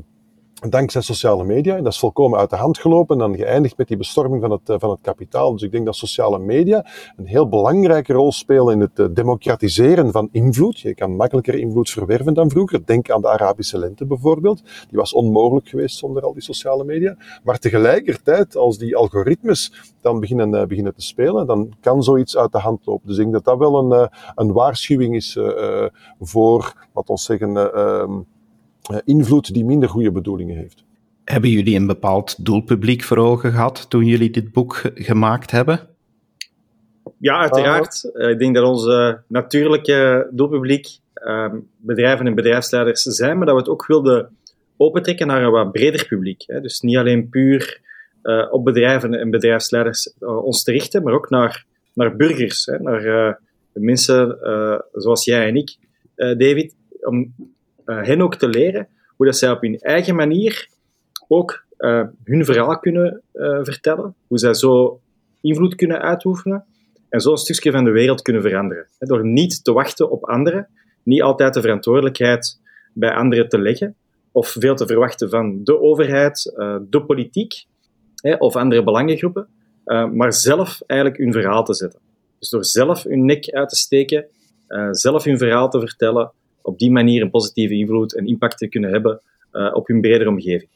dankzij 0.61 1.01
sociale 1.01 1.45
media. 1.45 1.77
En 1.77 1.85
dat 1.85 1.93
is 1.93 1.99
volkomen 1.99 2.39
uit 2.39 2.51
de 2.51 2.57
hand 2.57 2.79
gelopen 2.79 3.15
en 3.15 3.21
dan 3.21 3.37
geëindigd 3.37 3.77
met 3.77 3.89
die 3.89 3.97
bestorming 3.97 4.43
van 4.43 4.51
het, 4.51 4.69
eh, 4.69 4.77
van 4.79 4.91
het 4.91 5.01
kapitaal. 5.03 5.53
Dus 5.53 5.63
ik 5.63 5.73
denk 5.73 5.85
dat 5.85 5.97
sociale 5.97 6.39
media 6.39 6.87
een 7.17 7.27
heel 7.27 7.49
belangrijke 7.49 8.13
rol 8.13 8.33
spelen 8.33 8.75
in 8.75 8.81
het 8.81 8.99
eh, 8.99 9.07
democratiseren 9.11 10.13
van 10.13 10.29
invloed. 10.33 10.81
Je 10.81 10.95
kan 10.95 11.17
makkelijker 11.17 11.55
invloed 11.55 11.91
verwerven 11.91 12.35
dan 12.35 12.51
vroeger. 12.51 12.87
Denk 12.87 13.11
aan 13.11 13.21
de 13.21 13.29
Arabische 13.29 13.79
lente 13.79 14.07
bijvoorbeeld. 14.07 14.63
Die 14.63 14.99
was 14.99 15.13
onmogelijk 15.13 15.69
geweest 15.69 15.99
zonder 15.99 16.23
al 16.23 16.33
die 16.33 16.43
sociale 16.43 16.85
media. 16.85 17.17
Maar 17.45 17.59
tegelijkertijd, 17.59 18.57
als 18.57 18.79
die 18.79 18.97
algoritmes 18.97 19.93
dan 20.01 20.21
beginnen, 20.21 20.55
uh, 20.55 20.65
beginnen 20.65 20.95
te 20.95 21.03
spelen, 21.03 21.47
dan 21.47 21.73
kan 21.81 22.03
zoiets 22.03 22.37
uit 22.37 22.53
de 22.53 22.59
hand 22.59 22.87
lopen. 22.87 23.09
Dus 23.09 23.17
ik 23.17 23.23
denk 23.23 23.35
dat 23.35 23.45
dat 23.45 23.59
wel 23.59 23.93
een, 23.93 24.11
een 24.35 24.53
waarschuwing 24.53 25.15
is 25.15 25.39
voor, 26.21 26.73
laten 26.95 27.15
we 27.15 27.21
zeggen, 27.21 27.57
ehm, 27.57 28.13
eh, 28.13 28.19
invloed 29.05 29.55
die 29.55 29.64
minder 29.64 29.88
goede 29.88 30.12
bedoelingen 30.12 30.57
heeft. 30.57 30.85
Hebben 31.25 31.50
jullie 31.50 31.76
een 31.76 31.87
bepaald 31.87 32.45
doelpubliek 32.45 33.02
voor 33.02 33.16
ogen 33.16 33.50
gehad 33.50 33.90
toen 33.90 34.05
jullie 34.05 34.31
dit 34.31 34.52
boek 34.52 34.83
gemaakt 34.95 35.50
hebben? 35.50 35.81
Ja, 37.19 37.38
uiteraard. 37.38 38.11
Uh, 38.14 38.31
ik 38.31 38.38
denk 38.38 38.55
dat 38.55 38.64
onze 38.64 39.23
natuurlijke 39.26 40.28
doelpubliek 40.31 40.87
uh, 41.14 41.52
bedrijven 41.76 42.26
en 42.26 42.35
bedrijfsleiders 42.35 43.02
zijn, 43.02 43.37
maar 43.37 43.47
dat 43.47 43.55
we 43.55 43.61
het 43.61 43.71
ook 43.71 43.87
wilden 43.87 44.37
opentrekken 44.76 45.26
naar 45.26 45.43
een 45.43 45.50
wat 45.50 45.73
breder 45.73 46.07
publiek. 46.07 46.43
Hè. 46.47 46.61
Dus 46.61 46.81
niet 46.81 46.97
alleen 46.97 47.28
puur 47.28 47.85
op 48.50 48.64
bedrijven 48.64 49.14
en 49.14 49.31
bedrijfsleiders 49.31 50.12
ons 50.19 50.62
te 50.62 50.73
richten, 50.73 51.02
maar 51.02 51.12
ook 51.12 51.31
naar, 51.31 51.64
naar 51.93 52.16
burgers, 52.16 52.66
hè, 52.66 52.78
naar 52.78 53.40
mensen 53.73 54.38
zoals 54.93 55.25
jij 55.25 55.47
en 55.47 55.57
ik, 55.57 55.76
David, 56.14 56.75
om 57.00 57.35
hen 57.87 58.23
ook 58.23 58.35
te 58.35 58.49
leren 58.49 58.88
hoe 59.16 59.26
dat 59.26 59.37
zij 59.37 59.50
op 59.50 59.61
hun 59.61 59.78
eigen 59.78 60.14
manier 60.14 60.69
ook 61.28 61.64
hun 62.25 62.45
verhaal 62.45 62.78
kunnen 62.78 63.23
vertellen, 63.62 64.14
hoe 64.26 64.38
zij 64.38 64.55
zo 64.55 65.00
invloed 65.40 65.75
kunnen 65.75 66.00
uitoefenen 66.00 66.64
en 67.09 67.21
zo 67.21 67.31
een 67.31 67.37
stukje 67.37 67.71
van 67.71 67.85
de 67.85 67.90
wereld 67.90 68.23
kunnen 68.23 68.43
veranderen. 68.43 68.87
Door 68.99 69.26
niet 69.26 69.64
te 69.64 69.73
wachten 69.73 70.11
op 70.11 70.25
anderen, 70.25 70.69
niet 71.02 71.23
altijd 71.23 71.55
de 71.55 71.61
verantwoordelijkheid 71.61 72.61
bij 72.93 73.14
anderen 73.14 73.49
te 73.49 73.59
leggen, 73.59 73.97
of 74.33 74.49
veel 74.49 74.75
te 74.75 74.87
verwachten 74.87 75.31
van 75.31 75.64
de 75.64 75.81
overheid, 75.81 76.52
eh, 76.57 76.76
de 76.90 77.05
politiek 77.05 77.64
of 78.38 78.57
andere 78.57 78.85
belangengroepen, 78.85 79.49
eh, 79.85 80.11
maar 80.11 80.33
zelf 80.33 80.81
eigenlijk 80.87 81.21
hun 81.21 81.33
verhaal 81.33 81.64
te 81.64 81.75
zetten. 81.75 82.00
Dus 82.38 82.49
door 82.49 82.64
zelf 82.64 83.02
hun 83.02 83.25
nek 83.25 83.50
uit 83.50 83.69
te 83.69 83.76
steken, 83.76 84.26
eh, 84.66 84.88
zelf 84.90 85.25
hun 85.25 85.38
verhaal 85.38 85.71
te 85.71 85.81
vertellen, 85.81 86.33
op 86.66 86.78
die 86.78 86.90
manier 86.90 87.23
een 87.23 87.30
positieve 87.30 87.75
invloed 87.75 88.16
en 88.16 88.26
impact 88.26 88.58
te 88.58 88.68
kunnen 88.68 88.90
hebben 88.90 89.20
op 89.73 89.87
hun 89.87 90.00
bredere 90.00 90.30
omgeving. 90.30 90.68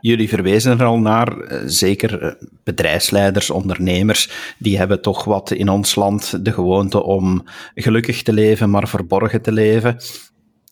Jullie 0.00 0.28
verwezen 0.28 0.78
er 0.78 0.86
al 0.86 0.98
naar, 0.98 1.40
eh, 1.40 1.62
zeker 1.66 2.22
eh, 2.22 2.32
bedrijfsleiders, 2.64 3.50
ondernemers, 3.50 4.54
die 4.58 4.78
hebben 4.78 5.02
toch 5.02 5.24
wat 5.24 5.50
in 5.50 5.68
ons 5.68 5.94
land 5.94 6.44
de 6.44 6.52
gewoonte 6.52 7.02
om 7.02 7.44
gelukkig 7.74 8.22
te 8.22 8.32
leven, 8.32 8.70
maar 8.70 8.88
verborgen 8.88 9.42
te 9.42 9.52
leven. 9.52 9.96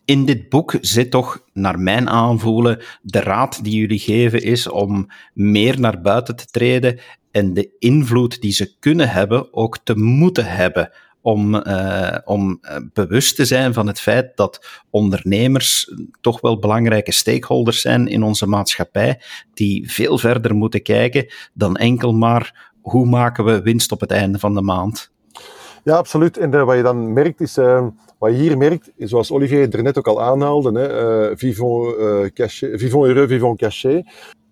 In 0.04 0.24
dit 0.24 0.48
boek 0.48 0.78
zit 0.80 1.10
toch, 1.10 1.44
naar 1.52 1.78
mijn 1.78 2.08
aanvoelen, 2.08 2.82
de 3.02 3.20
raad 3.20 3.64
die 3.64 3.76
jullie 3.76 3.98
geven 3.98 4.42
is 4.42 4.68
om 4.68 5.06
meer 5.34 5.80
naar 5.80 6.00
buiten 6.00 6.36
te 6.36 6.46
treden 6.46 6.98
en 7.30 7.54
de 7.54 7.76
invloed 7.78 8.40
die 8.40 8.52
ze 8.52 8.76
kunnen 8.78 9.08
hebben 9.08 9.54
ook 9.54 9.78
te 9.84 9.98
moeten 9.98 10.46
hebben 10.46 10.90
om, 11.26 11.54
uh, 11.54 12.16
om 12.24 12.58
eh, 12.60 12.76
bewust 12.92 13.36
te 13.36 13.44
zijn 13.44 13.74
van 13.74 13.86
het 13.86 14.00
feit 14.00 14.36
dat 14.36 14.82
ondernemers 14.90 15.92
toch 16.20 16.40
wel 16.40 16.58
belangrijke 16.58 17.12
stakeholders 17.12 17.80
zijn 17.80 18.08
in 18.08 18.22
onze 18.22 18.46
maatschappij, 18.46 19.20
die 19.54 19.90
veel 19.90 20.18
verder 20.18 20.54
moeten 20.54 20.82
kijken 20.82 21.26
dan 21.54 21.76
enkel 21.76 22.12
maar 22.12 22.72
hoe 22.80 23.06
maken 23.06 23.44
we 23.44 23.62
winst 23.62 23.92
op 23.92 24.00
het 24.00 24.10
einde 24.10 24.38
van 24.38 24.54
de 24.54 24.62
maand. 24.62 25.10
Ja, 25.84 25.96
absoluut. 25.96 26.36
En 26.36 26.54
uh, 26.54 26.64
wat 26.64 26.76
je 26.76 26.82
dan 26.82 27.12
merkt 27.12 27.40
is, 27.40 27.54
wat 28.18 28.30
je 28.30 28.36
hier 28.36 28.56
merkt, 28.56 28.92
zoals 28.98 29.30
Olivier 29.30 29.74
er 29.74 29.82
net 29.82 29.98
ook 29.98 30.08
al 30.08 30.22
aanhaalde, 30.22 30.80
hè, 30.80 31.30
uh, 31.30 31.36
vivons, 31.36 31.94
cachet, 32.34 32.80
vivons 32.80 33.06
heureux, 33.06 33.28
vivons 33.28 33.58
cachet. 33.58 34.06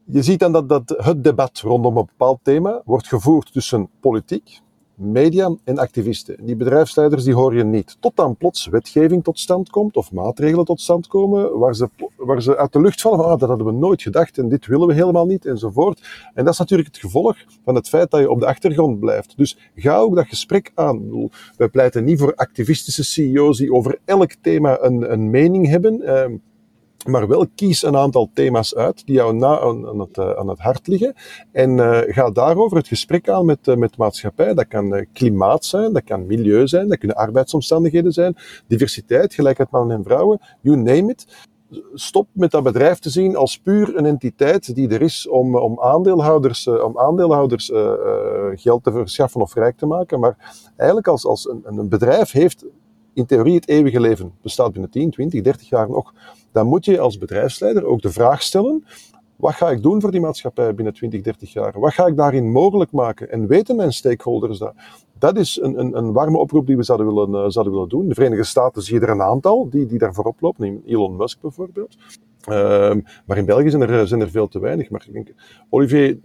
Je 0.05 0.23
ziet 0.23 0.39
dan 0.39 0.53
dat, 0.53 0.69
dat 0.69 0.95
het 0.97 1.25
debat 1.25 1.61
rondom 1.61 1.97
een 1.97 2.07
bepaald 2.07 2.39
thema 2.43 2.83
wordt 2.85 3.09
gevoerd 3.09 3.53
tussen 3.53 3.89
politiek, 4.01 4.63
media 4.95 5.57
en 5.65 5.79
activisten. 5.79 6.37
Die 6.41 6.57
bedrijfsleiders 6.57 7.25
die 7.25 7.35
hoor 7.35 7.57
je 7.57 7.65
niet. 7.65 7.97
Tot 8.01 8.17
dan 8.17 8.37
plots 8.37 8.67
wetgeving 8.67 9.25
tot 9.25 9.39
stand 9.39 9.71
komt 9.71 9.97
of 9.97 10.13
maatregelen 10.13 10.65
tot 10.65 10.81
stand 10.81 11.07
komen 11.07 11.59
waar 11.59 11.75
ze, 11.75 11.89
waar 12.17 12.43
ze 12.43 12.57
uit 12.57 12.73
de 12.73 12.81
lucht 12.81 13.01
vallen 13.01 13.19
van 13.19 13.29
ah, 13.29 13.39
dat 13.39 13.49
hadden 13.49 13.67
we 13.67 13.73
nooit 13.73 14.03
gedacht 14.03 14.39
en 14.39 14.49
dit 14.49 14.67
willen 14.67 14.87
we 14.87 14.95
helemaal 14.95 15.27
niet 15.27 15.47
enzovoort. 15.47 16.01
En 16.35 16.45
dat 16.45 16.53
is 16.53 16.59
natuurlijk 16.59 16.89
het 16.89 16.99
gevolg 16.99 17.37
van 17.65 17.75
het 17.75 17.89
feit 17.89 18.11
dat 18.11 18.21
je 18.21 18.31
op 18.31 18.41
de 18.41 18.47
achtergrond 18.47 19.01
blijft. 19.01 19.37
Dus 19.37 19.59
ga 19.75 19.97
ook 19.97 20.15
dat 20.15 20.27
gesprek 20.27 20.73
aan. 20.75 21.29
Wij 21.57 21.69
pleiten 21.69 22.05
niet 22.05 22.19
voor 22.19 22.35
activistische 22.35 23.05
CEO's 23.05 23.59
die 23.59 23.73
over 23.73 23.99
elk 24.05 24.33
thema 24.41 24.81
een, 24.81 25.13
een 25.13 25.31
mening 25.31 25.67
hebben. 25.67 26.03
Eh, 26.03 26.31
maar 27.05 27.29
wel 27.29 27.47
kies 27.55 27.83
een 27.83 27.97
aantal 27.97 28.31
thema's 28.35 28.75
uit 28.75 29.07
die 29.07 29.15
jou 29.15 29.35
na 29.35 29.61
aan, 29.61 29.99
het, 30.01 30.17
uh, 30.17 30.31
aan 30.31 30.49
het 30.49 30.59
hart 30.59 30.87
liggen. 30.87 31.15
En 31.53 31.71
uh, 31.71 31.99
ga 32.07 32.31
daarover 32.31 32.77
het 32.77 32.89
gesprek 32.89 33.29
aan 33.29 33.45
met, 33.45 33.67
uh, 33.67 33.77
met 33.77 33.91
de 33.91 33.97
maatschappij. 33.99 34.55
Dat 34.55 34.69
kan 34.69 35.07
klimaat 35.13 35.65
zijn, 35.65 35.93
dat 35.93 36.05
kan 36.05 36.27
milieu 36.27 36.67
zijn, 36.67 36.89
dat 36.89 36.99
kunnen 36.99 37.17
arbeidsomstandigheden 37.17 38.13
zijn, 38.13 38.37
diversiteit, 38.67 39.35
gelijkheid 39.35 39.71
mannen 39.71 39.97
en 39.97 40.05
vrouwen, 40.05 40.41
you 40.61 40.77
name 40.77 41.11
it. 41.11 41.27
Stop 41.95 42.29
met 42.33 42.51
dat 42.51 42.63
bedrijf 42.63 42.99
te 42.99 43.11
zien 43.11 43.37
als 43.37 43.59
puur 43.59 43.97
een 43.97 44.07
entiteit 44.07 44.75
die 44.75 44.89
er 44.89 45.03
is 45.03 45.29
om, 45.29 45.57
om 45.57 45.81
aandeelhouders, 45.81 46.67
om 46.69 46.99
aandeelhouders 46.99 47.73
geld 48.55 48.85
te 48.85 48.93
verschaffen 48.93 49.41
of 49.41 49.55
rijk 49.55 49.77
te 49.77 49.87
maken. 49.87 50.21
Maar 50.21 50.37
eigenlijk 50.77 51.09
als, 51.09 51.27
als 51.27 51.49
een, 51.49 51.63
een 51.65 51.89
bedrijf 51.89 52.31
heeft 52.31 52.65
in 53.15 53.27
theorie 53.27 53.55
het 53.55 53.69
eeuwige 53.69 54.01
leven, 54.01 54.33
bestaat 54.43 54.73
binnen 54.73 54.91
10, 54.91 55.11
20, 55.11 55.43
30 55.43 55.69
jaar 55.69 55.89
nog 55.89 56.13
dan 56.55 56.67
moet 56.67 56.85
je 56.85 57.01
als 57.01 57.19
bedrijfsleider 57.19 57.85
ook 57.85 58.03
de 58.03 58.13
vraag 58.13 58.43
stellen, 58.43 58.85
wat 59.37 59.55
ga 59.55 59.71
ik 59.71 59.83
doen 59.83 60.01
voor 60.01 60.11
die 60.11 60.21
maatschappij 60.21 60.75
binnen 60.75 60.95
20, 60.95 61.21
30 61.21 61.53
jaar? 61.53 61.81
Wat 61.81 61.93
ga 61.93 62.07
ik 62.07 62.17
daarin 62.17 62.51
mogelijk 62.51 62.93
maken? 62.93 63.31
En 63.31 63.47
weten 63.47 63.77
mijn 63.77 63.93
stakeholders 63.93 64.59
dat? 64.59 64.75
Dat 65.19 65.37
is 65.37 65.61
een, 65.61 65.79
een, 65.79 65.97
een 65.97 66.13
warme 66.13 66.39
oproep 66.39 66.67
die 66.67 66.77
we 66.77 66.83
zouden 66.83 67.07
willen, 67.07 67.31
uh, 67.31 67.45
zouden 67.49 67.89
doen. 67.89 68.09
De 68.09 68.15
Verenigde 68.15 68.45
Staten 68.45 68.83
zie 68.83 68.95
je 68.95 69.01
er 69.01 69.11
een 69.13 69.23
aantal 69.23 69.69
die, 69.71 69.87
die 69.87 69.99
daar 69.99 70.15
voorop 70.15 70.41
lopen. 70.41 70.83
Elon 70.87 71.17
Musk 71.17 71.41
bijvoorbeeld. 71.41 71.97
Uh, 72.49 72.95
maar 73.27 73.37
in 73.37 73.45
België 73.45 73.71
zijn 73.71 73.83
er, 73.83 74.09
zijn 74.09 74.21
er 74.21 74.31
veel 74.31 74.49
te 74.49 74.59
weinig. 74.59 74.91
Maar 74.91 75.05
ik 75.07 75.13
denk, 75.13 75.29
Olivier, 75.71 76.19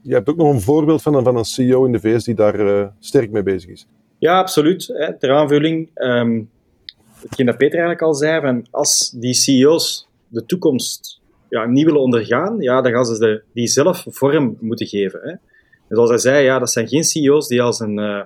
je 0.00 0.14
hebt 0.14 0.28
ook 0.28 0.36
nog 0.36 0.52
een 0.52 0.60
voorbeeld 0.60 1.02
van 1.02 1.14
een, 1.14 1.24
van 1.24 1.36
een 1.36 1.44
CEO 1.44 1.84
in 1.84 1.92
de 1.92 2.00
VS 2.00 2.24
die 2.24 2.34
daar 2.34 2.60
uh, 2.60 2.86
sterk 2.98 3.30
mee 3.30 3.42
bezig 3.42 3.70
is. 3.70 3.86
Ja, 4.24 4.38
absoluut. 4.38 4.86
Hè. 4.86 5.18
Ter 5.18 5.30
aanvulling, 5.30 5.90
um, 5.94 6.50
hetgeen 7.20 7.46
dat 7.46 7.56
Peter 7.56 7.78
eigenlijk 7.78 8.02
al 8.02 8.14
zei, 8.14 8.40
van 8.40 8.66
als 8.70 9.10
die 9.10 9.34
CEO's 9.34 10.08
de 10.28 10.46
toekomst 10.46 11.20
ja, 11.48 11.66
niet 11.66 11.84
willen 11.84 12.00
ondergaan, 12.00 12.60
ja, 12.60 12.80
dan 12.80 12.92
gaan 12.92 13.04
ze 13.04 13.18
de, 13.18 13.42
die 13.52 13.66
zelf 13.66 14.04
vorm 14.08 14.56
moeten 14.60 14.86
geven. 14.86 15.20
Hè. 15.22 15.30
En 15.30 15.40
zoals 15.88 16.08
hij 16.08 16.18
zei, 16.18 16.44
ja, 16.44 16.58
dat 16.58 16.70
zijn 16.70 16.88
geen 16.88 17.04
CEO's 17.04 17.48
die 17.48 17.62
als 17.62 17.80
een, 17.80 17.98
uh, 17.98 18.20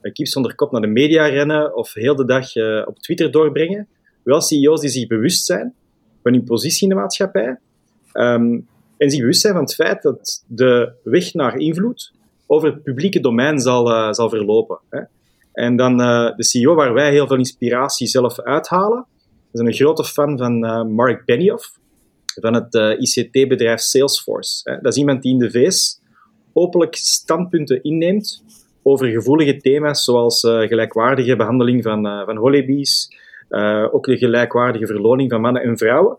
een 0.00 0.12
kip 0.12 0.26
zonder 0.26 0.54
kop 0.54 0.72
naar 0.72 0.80
de 0.80 0.86
media 0.86 1.26
rennen 1.26 1.76
of 1.76 1.92
heel 1.92 2.16
de 2.16 2.24
dag 2.24 2.56
uh, 2.56 2.82
op 2.86 2.98
Twitter 2.98 3.30
doorbrengen. 3.30 3.88
Wel 4.22 4.40
CEO's 4.40 4.80
die 4.80 4.90
zich 4.90 5.06
bewust 5.06 5.44
zijn 5.44 5.74
van 6.22 6.32
hun 6.32 6.44
positie 6.44 6.82
in 6.82 6.88
de 6.88 7.00
maatschappij 7.00 7.58
um, 8.12 8.68
en 8.96 9.10
zich 9.10 9.20
bewust 9.20 9.40
zijn 9.40 9.52
van 9.52 9.62
het 9.62 9.74
feit 9.74 10.02
dat 10.02 10.44
de 10.46 10.92
weg 11.02 11.34
naar 11.34 11.56
invloed 11.56 12.12
over 12.46 12.68
het 12.68 12.82
publieke 12.82 13.20
domein 13.20 13.60
zal, 13.60 13.90
uh, 13.90 14.12
zal 14.12 14.28
verlopen. 14.28 14.78
Hè. 14.90 15.02
En 15.52 15.76
dan 15.76 16.00
uh, 16.00 16.36
de 16.36 16.44
CEO 16.44 16.74
waar 16.74 16.94
wij 16.94 17.10
heel 17.10 17.26
veel 17.26 17.36
inspiratie 17.36 18.06
zelf 18.06 18.40
uithalen. 18.40 19.06
We 19.50 19.58
zijn 19.58 19.66
een 19.66 19.74
grote 19.74 20.04
fan 20.04 20.38
van 20.38 20.64
uh, 20.64 20.84
Mark 20.84 21.24
Benioff, 21.24 21.78
van 22.40 22.54
het 22.54 22.74
uh, 22.74 23.00
ICT-bedrijf 23.00 23.80
Salesforce. 23.80 24.78
Dat 24.82 24.92
is 24.92 24.98
iemand 24.98 25.22
die 25.22 25.32
in 25.32 25.38
de 25.38 25.50
VS 25.50 26.00
openlijk 26.52 26.94
standpunten 26.94 27.82
inneemt 27.82 28.42
over 28.82 29.06
gevoelige 29.06 29.56
thema's 29.56 30.04
zoals 30.04 30.40
gelijkwaardige 30.40 31.36
behandeling 31.36 31.82
van, 31.82 32.02
van 32.24 32.36
holidays, 32.36 33.16
ook 33.90 34.04
de 34.04 34.16
gelijkwaardige 34.16 34.86
verloning 34.86 35.30
van 35.30 35.40
mannen 35.40 35.62
en 35.62 35.78
vrouwen. 35.78 36.16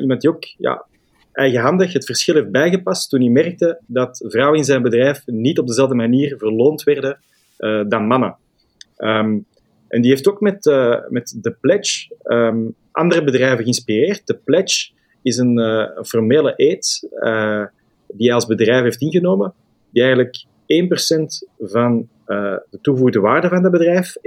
iemand 0.00 0.20
die 0.20 0.30
ook 0.30 0.44
ja, 0.58 0.86
eigenhandig 1.32 1.92
het 1.92 2.04
verschil 2.04 2.34
heeft 2.34 2.50
bijgepast 2.50 3.10
toen 3.10 3.20
hij 3.20 3.30
merkte 3.30 3.80
dat 3.86 4.24
vrouwen 4.28 4.58
in 4.58 4.64
zijn 4.64 4.82
bedrijf 4.82 5.22
niet 5.26 5.58
op 5.58 5.66
dezelfde 5.66 5.94
manier 5.94 6.38
verloond 6.38 6.82
werden 6.82 7.18
uh, 7.60 7.82
dan 7.88 8.06
mannen. 8.06 8.36
Um, 8.98 9.46
en 9.88 10.00
die 10.00 10.10
heeft 10.10 10.28
ook 10.28 10.40
met, 10.40 10.66
uh, 10.66 10.96
met 11.08 11.38
de 11.40 11.56
Pledge 11.60 12.16
um, 12.24 12.74
andere 12.92 13.24
bedrijven 13.24 13.58
geïnspireerd. 13.58 14.26
De 14.26 14.34
Pledge 14.44 14.90
is 15.22 15.36
een, 15.36 15.56
een 15.56 16.06
formele 16.06 16.52
eet 16.56 17.08
die 18.06 18.26
hij 18.26 18.34
als 18.34 18.46
bedrijf 18.46 18.82
heeft 18.82 19.00
ingenomen, 19.00 19.54
die 19.90 20.02
eigenlijk 20.02 20.44
1% 20.44 20.46
van 21.58 22.08
de 22.26 22.78
toegevoegde 22.82 23.20
waarde 23.20 23.48
van 23.48 23.62
het 23.62 23.72
bedrijf, 23.72 24.14
1% 24.16 24.20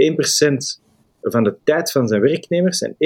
van 1.22 1.44
de 1.44 1.56
tijd 1.64 1.92
van 1.92 2.08
zijn 2.08 2.22
werknemers 2.22 2.82
en 2.82 2.94
1% 2.94 2.98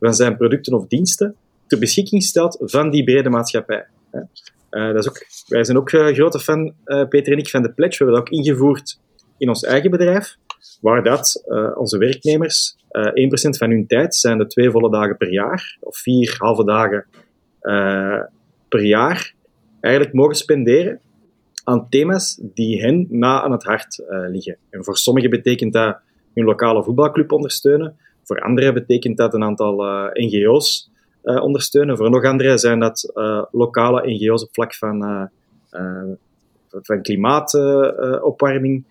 van 0.00 0.14
zijn 0.14 0.36
producten 0.36 0.74
of 0.74 0.86
diensten 0.86 1.36
ter 1.66 1.78
beschikking 1.78 2.22
stelt 2.22 2.58
van 2.60 2.90
die 2.90 3.04
brede 3.04 3.28
maatschappij. 3.28 3.86
Dat 4.70 4.98
is 4.98 5.08
ook, 5.08 5.26
wij 5.46 5.64
zijn 5.64 5.76
ook 5.76 5.90
grote 5.90 6.40
fan, 6.40 6.74
Peter 6.84 7.32
en 7.32 7.38
ik, 7.38 7.48
van 7.48 7.62
de 7.62 7.72
Pledge. 7.72 8.04
We 8.04 8.04
hebben 8.04 8.24
dat 8.24 8.32
ook 8.32 8.38
ingevoerd 8.38 8.98
in 9.38 9.48
ons 9.48 9.62
eigen 9.62 9.90
bedrijf, 9.90 10.36
waar 10.80 11.02
dat 11.02 11.44
onze 11.74 11.98
werknemers 11.98 12.76
1% 12.76 12.78
van 13.58 13.70
hun 13.70 13.86
tijd 13.86 14.14
zijn 14.14 14.38
de 14.38 14.46
twee 14.46 14.70
volle 14.70 14.90
dagen 14.90 15.16
per 15.16 15.32
jaar, 15.32 15.76
of 15.80 15.96
vier 15.96 16.34
halve 16.38 16.64
dagen 16.64 17.06
per 18.68 18.84
jaar, 18.84 19.34
eigenlijk 19.80 20.14
mogen 20.14 20.36
spenderen 20.36 21.00
aan 21.64 21.88
thema's 21.88 22.40
die 22.42 22.80
hen 22.80 23.06
na 23.10 23.42
aan 23.42 23.52
het 23.52 23.64
hart 23.64 24.02
liggen. 24.08 24.56
En 24.70 24.84
voor 24.84 24.96
sommigen 24.96 25.30
betekent 25.30 25.72
dat 25.72 25.98
hun 26.34 26.44
lokale 26.44 26.82
voetbalclub 26.82 27.32
ondersteunen, 27.32 27.96
voor 28.22 28.40
anderen 28.40 28.74
betekent 28.74 29.16
dat 29.16 29.34
een 29.34 29.42
aantal 29.42 29.84
NGO's 30.12 30.90
uh, 31.26 31.42
ondersteunen. 31.42 31.96
Voor 31.96 32.10
nog 32.10 32.24
andere 32.24 32.58
zijn 32.58 32.80
dat 32.80 33.12
uh, 33.14 33.42
lokale 33.50 34.10
NGO's 34.10 34.42
op 34.42 34.48
vlak 34.52 34.74
van, 34.74 35.04
uh, 35.04 35.24
van 36.70 37.02
klimaatopwarming, 37.02 38.84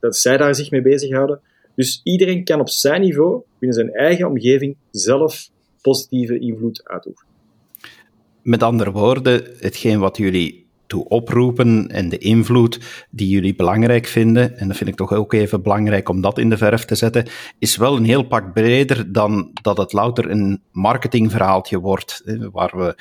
dat 0.00 0.16
zij 0.16 0.36
daar 0.36 0.54
zich 0.54 0.70
mee 0.70 0.82
bezighouden. 0.82 1.40
Dus 1.74 2.00
iedereen 2.02 2.44
kan 2.44 2.60
op 2.60 2.68
zijn 2.68 3.00
niveau, 3.00 3.42
binnen 3.58 3.78
zijn 3.78 3.92
eigen 3.92 4.28
omgeving, 4.28 4.76
zelf 4.90 5.48
positieve 5.82 6.38
invloed 6.38 6.88
uitoefenen. 6.88 7.32
Met 8.42 8.62
andere 8.62 8.90
woorden, 8.90 9.42
hetgeen 9.58 9.98
wat 9.98 10.16
jullie 10.16 10.65
toe 10.86 11.08
oproepen 11.08 11.88
en 11.88 12.08
de 12.08 12.18
invloed 12.18 13.06
die 13.10 13.28
jullie 13.28 13.54
belangrijk 13.54 14.06
vinden, 14.06 14.58
en 14.58 14.68
dat 14.68 14.76
vind 14.76 14.90
ik 14.90 14.96
toch 14.96 15.12
ook 15.12 15.32
even 15.32 15.62
belangrijk 15.62 16.08
om 16.08 16.20
dat 16.20 16.38
in 16.38 16.50
de 16.50 16.56
verf 16.56 16.84
te 16.84 16.94
zetten, 16.94 17.28
is 17.58 17.76
wel 17.76 17.96
een 17.96 18.04
heel 18.04 18.22
pak 18.22 18.52
breder 18.52 19.12
dan 19.12 19.50
dat 19.62 19.76
het 19.76 19.92
louter 19.92 20.30
een 20.30 20.62
marketingverhaaltje 20.72 21.80
wordt, 21.80 22.22
waar 22.52 22.72
we, 22.76 22.98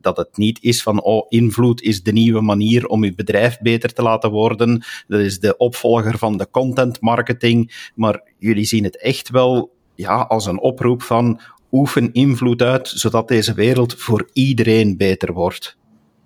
dat 0.00 0.16
het 0.16 0.36
niet 0.36 0.58
is 0.62 0.82
van, 0.82 1.02
oh, 1.02 1.26
invloed 1.28 1.82
is 1.82 2.02
de 2.02 2.12
nieuwe 2.12 2.40
manier 2.40 2.86
om 2.86 3.04
je 3.04 3.14
bedrijf 3.14 3.58
beter 3.58 3.92
te 3.92 4.02
laten 4.02 4.30
worden, 4.30 4.84
dat 5.08 5.20
is 5.20 5.40
de 5.40 5.56
opvolger 5.56 6.18
van 6.18 6.36
de 6.36 6.50
content 6.50 7.00
marketing, 7.00 7.90
maar 7.94 8.22
jullie 8.38 8.64
zien 8.64 8.84
het 8.84 9.00
echt 9.00 9.30
wel 9.30 9.74
ja, 9.94 10.20
als 10.22 10.46
een 10.46 10.60
oproep 10.60 11.02
van 11.02 11.40
oefen 11.72 12.12
invloed 12.12 12.62
uit, 12.62 12.88
zodat 12.88 13.28
deze 13.28 13.54
wereld 13.54 13.94
voor 13.94 14.28
iedereen 14.32 14.96
beter 14.96 15.32
wordt. 15.32 15.76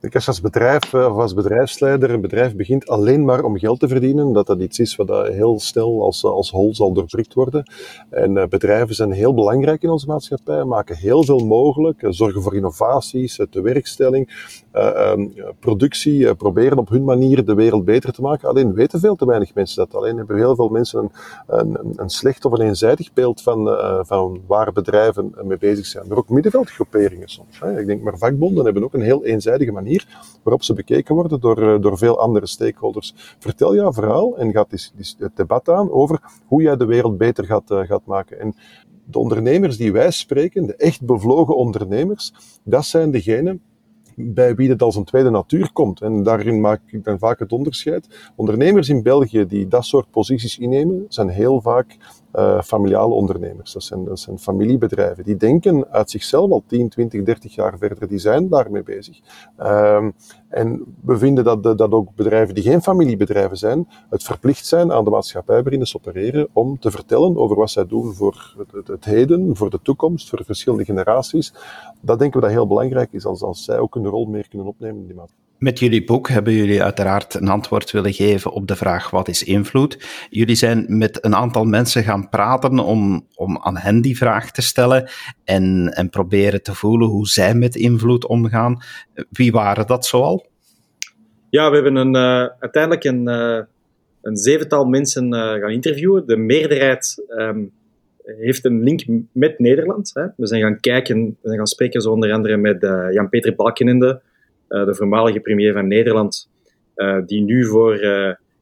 Je 0.02 0.22
als 0.26 0.40
bedrijf 0.40 0.94
eh, 0.94 1.06
of 1.06 1.16
als 1.16 1.34
bedrijfsleider 1.34 2.10
een 2.10 2.20
bedrijf 2.20 2.56
begint 2.56 2.88
alleen 2.88 3.24
maar 3.24 3.44
om 3.44 3.58
geld 3.58 3.80
te 3.80 3.88
verdienen, 3.88 4.32
dat 4.32 4.46
dat 4.46 4.60
iets 4.60 4.78
is 4.78 4.96
wat 4.96 5.28
heel 5.28 5.60
snel 5.60 6.02
als, 6.02 6.24
als 6.24 6.50
hol 6.50 6.74
zal 6.74 6.92
doordrukt 6.92 7.34
worden. 7.34 7.72
En 8.10 8.48
bedrijven 8.48 8.94
zijn 8.94 9.12
heel 9.12 9.34
belangrijk 9.34 9.82
in 9.82 9.90
onze 9.90 10.06
maatschappij, 10.06 10.64
maken 10.64 10.96
heel 10.96 11.24
veel 11.24 11.38
mogelijk, 11.38 12.06
zorgen 12.08 12.42
voor 12.42 12.54
innovaties, 12.54 13.40
de 13.50 13.60
werkstelling, 13.60 14.48
um, 14.74 15.32
productie, 15.58 16.34
proberen 16.34 16.78
op 16.78 16.88
hun 16.88 17.04
manier 17.04 17.44
de 17.44 17.54
wereld 17.54 17.84
beter 17.84 18.12
te 18.12 18.22
maken. 18.22 18.48
Alleen 18.48 18.74
weten 18.74 19.00
veel 19.00 19.16
te 19.16 19.26
weinig 19.26 19.54
mensen 19.54 19.76
dat. 19.76 19.94
Alleen 19.94 20.16
hebben 20.16 20.36
heel 20.36 20.54
veel 20.54 20.68
mensen 20.68 21.10
een, 21.46 21.74
een, 21.76 21.92
een 21.96 22.10
slecht 22.10 22.44
of 22.44 22.52
een 22.52 22.66
eenzijdig 22.66 23.12
beeld 23.12 23.42
van, 23.42 23.76
van 24.06 24.40
waar 24.46 24.72
bedrijven 24.72 25.34
mee 25.42 25.58
bezig 25.58 25.86
zijn. 25.86 26.08
Maar 26.08 26.18
ook 26.18 26.28
middenveldgroeperingen 26.28 27.28
soms. 27.28 27.60
Ik 27.78 27.86
denk 27.86 28.02
maar 28.02 28.18
vakbonden 28.18 28.64
hebben 28.64 28.84
ook 28.84 28.94
een 28.94 29.02
heel 29.02 29.24
eenzijdige 29.24 29.72
manier 29.72 29.89
waarop 30.42 30.62
ze 30.62 30.74
bekeken 30.74 31.14
worden 31.14 31.40
door, 31.40 31.62
eh, 31.62 31.80
door 31.80 31.98
veel 31.98 32.20
andere 32.20 32.46
stakeholders. 32.46 33.14
Vertel 33.38 33.74
jouw 33.74 33.92
verhaal 33.92 34.38
en 34.38 34.52
gaat 34.52 34.92
het 35.18 35.36
debat 35.36 35.68
aan 35.68 35.90
over 35.90 36.20
hoe 36.46 36.62
jij 36.62 36.76
de 36.76 36.84
wereld 36.84 37.18
beter 37.18 37.44
gaat, 37.44 37.70
uh, 37.70 37.80
gaat 37.80 38.06
maken. 38.06 38.40
En 38.40 38.54
de 39.04 39.18
ondernemers 39.18 39.76
die 39.76 39.92
wij 39.92 40.10
spreken, 40.10 40.66
de 40.66 40.76
echt 40.76 41.04
bevlogen 41.04 41.56
ondernemers, 41.56 42.32
dat 42.62 42.84
zijn 42.84 43.10
degenen 43.10 43.60
bij 44.16 44.54
wie 44.54 44.70
het 44.70 44.82
als 44.82 44.96
een 44.96 45.04
tweede 45.04 45.30
natuur 45.30 45.72
komt. 45.72 46.00
En 46.00 46.22
daarin 46.22 46.60
maak 46.60 46.80
ik 46.86 47.04
dan 47.04 47.18
vaak 47.18 47.38
het 47.38 47.52
onderscheid. 47.52 48.32
Ondernemers 48.36 48.88
in 48.88 49.02
België 49.02 49.46
die 49.46 49.68
dat 49.68 49.84
soort 49.84 50.10
posities 50.10 50.58
innemen, 50.58 51.04
zijn 51.08 51.28
heel 51.28 51.60
vaak 51.60 51.96
uh, 52.34 52.62
familiale 52.62 53.14
ondernemers. 53.14 53.72
Dat 53.72 53.82
zijn, 53.82 54.04
dat 54.04 54.20
zijn 54.20 54.38
familiebedrijven. 54.38 55.24
Die 55.24 55.36
denken 55.36 55.86
uit 55.90 56.10
zichzelf 56.10 56.50
al 56.50 56.62
10, 56.66 56.88
20, 56.88 57.22
30 57.22 57.54
jaar 57.54 57.78
verder. 57.78 58.08
Die 58.08 58.18
zijn 58.18 58.48
daarmee 58.48 58.82
bezig. 58.82 59.20
Um, 59.58 60.14
en 60.48 60.96
we 61.00 61.18
vinden 61.18 61.44
dat, 61.44 61.62
dat 61.62 61.92
ook 61.92 62.14
bedrijven 62.14 62.54
die 62.54 62.64
geen 62.64 62.82
familiebedrijven 62.82 63.56
zijn, 63.56 63.88
het 64.08 64.22
verplicht 64.22 64.66
zijn 64.66 64.92
aan 64.92 65.04
de 65.04 65.10
maatschappij 65.10 65.62
waarin 65.62 65.86
ze 65.86 65.96
opereren 65.96 66.48
om 66.52 66.78
te 66.78 66.90
vertellen 66.90 67.36
over 67.36 67.56
wat 67.56 67.70
zij 67.70 67.86
doen 67.86 68.14
voor 68.14 68.54
het, 68.72 68.88
het, 68.88 69.04
heden, 69.04 69.56
voor 69.56 69.70
de 69.70 69.80
toekomst, 69.82 70.28
voor 70.28 70.38
de 70.38 70.44
verschillende 70.44 70.84
generaties. 70.84 71.54
Dat 72.00 72.18
denken 72.18 72.40
we 72.40 72.46
dat 72.46 72.54
heel 72.54 72.66
belangrijk 72.66 73.12
is, 73.12 73.26
als, 73.26 73.42
als 73.42 73.64
zij 73.64 73.78
ook 73.78 73.94
een 73.94 74.06
rol 74.06 74.26
meer 74.26 74.48
kunnen 74.48 74.66
opnemen 74.66 75.00
in 75.00 75.06
die 75.06 75.16
maatschappij. 75.16 75.49
Met 75.60 75.78
jullie 75.78 76.04
boek 76.04 76.28
hebben 76.28 76.52
jullie 76.52 76.82
uiteraard 76.82 77.34
een 77.34 77.48
antwoord 77.48 77.90
willen 77.90 78.12
geven 78.12 78.52
op 78.52 78.66
de 78.66 78.76
vraag 78.76 79.10
wat 79.10 79.28
is 79.28 79.44
invloed. 79.44 79.98
Jullie 80.30 80.54
zijn 80.54 80.84
met 80.88 81.24
een 81.24 81.34
aantal 81.34 81.64
mensen 81.64 82.02
gaan 82.02 82.28
praten 82.28 82.78
om, 82.78 83.26
om 83.34 83.58
aan 83.58 83.76
hen 83.76 84.00
die 84.00 84.16
vraag 84.16 84.50
te 84.50 84.62
stellen 84.62 85.08
en, 85.44 85.88
en 85.88 86.10
proberen 86.10 86.62
te 86.62 86.74
voelen 86.74 87.08
hoe 87.08 87.28
zij 87.28 87.54
met 87.54 87.76
invloed 87.76 88.26
omgaan. 88.26 88.82
Wie 89.30 89.52
waren 89.52 89.86
dat 89.86 90.06
zoal? 90.06 90.46
Ja, 91.50 91.68
we 91.68 91.74
hebben 91.74 91.96
een, 91.96 92.14
uh, 92.14 92.48
uiteindelijk 92.58 93.04
een, 93.04 93.28
uh, 93.28 93.60
een 94.22 94.36
zevental 94.36 94.84
mensen 94.84 95.34
uh, 95.34 95.40
gaan 95.40 95.70
interviewen. 95.70 96.26
De 96.26 96.36
meerderheid 96.36 97.24
um, 97.28 97.72
heeft 98.24 98.64
een 98.64 98.82
link 98.82 99.02
met 99.32 99.58
Nederland. 99.58 100.10
Hè. 100.14 100.26
We 100.36 100.46
zijn 100.46 100.60
gaan 100.60 100.80
kijken, 100.80 101.24
we 101.24 101.36
zijn 101.42 101.56
gaan 101.56 101.66
spreken 101.66 102.00
zo 102.00 102.10
onder 102.10 102.32
andere 102.32 102.56
met 102.56 102.80
Jan-Peter 103.12 103.54
Balkenende, 103.54 104.08
eh, 104.08 104.29
de 104.70 104.94
voormalige 104.94 105.40
premier 105.40 105.72
van 105.72 105.86
Nederland, 105.86 106.48
eh, 106.94 107.18
die 107.26 107.42
nu 107.42 107.66
voor 107.66 107.94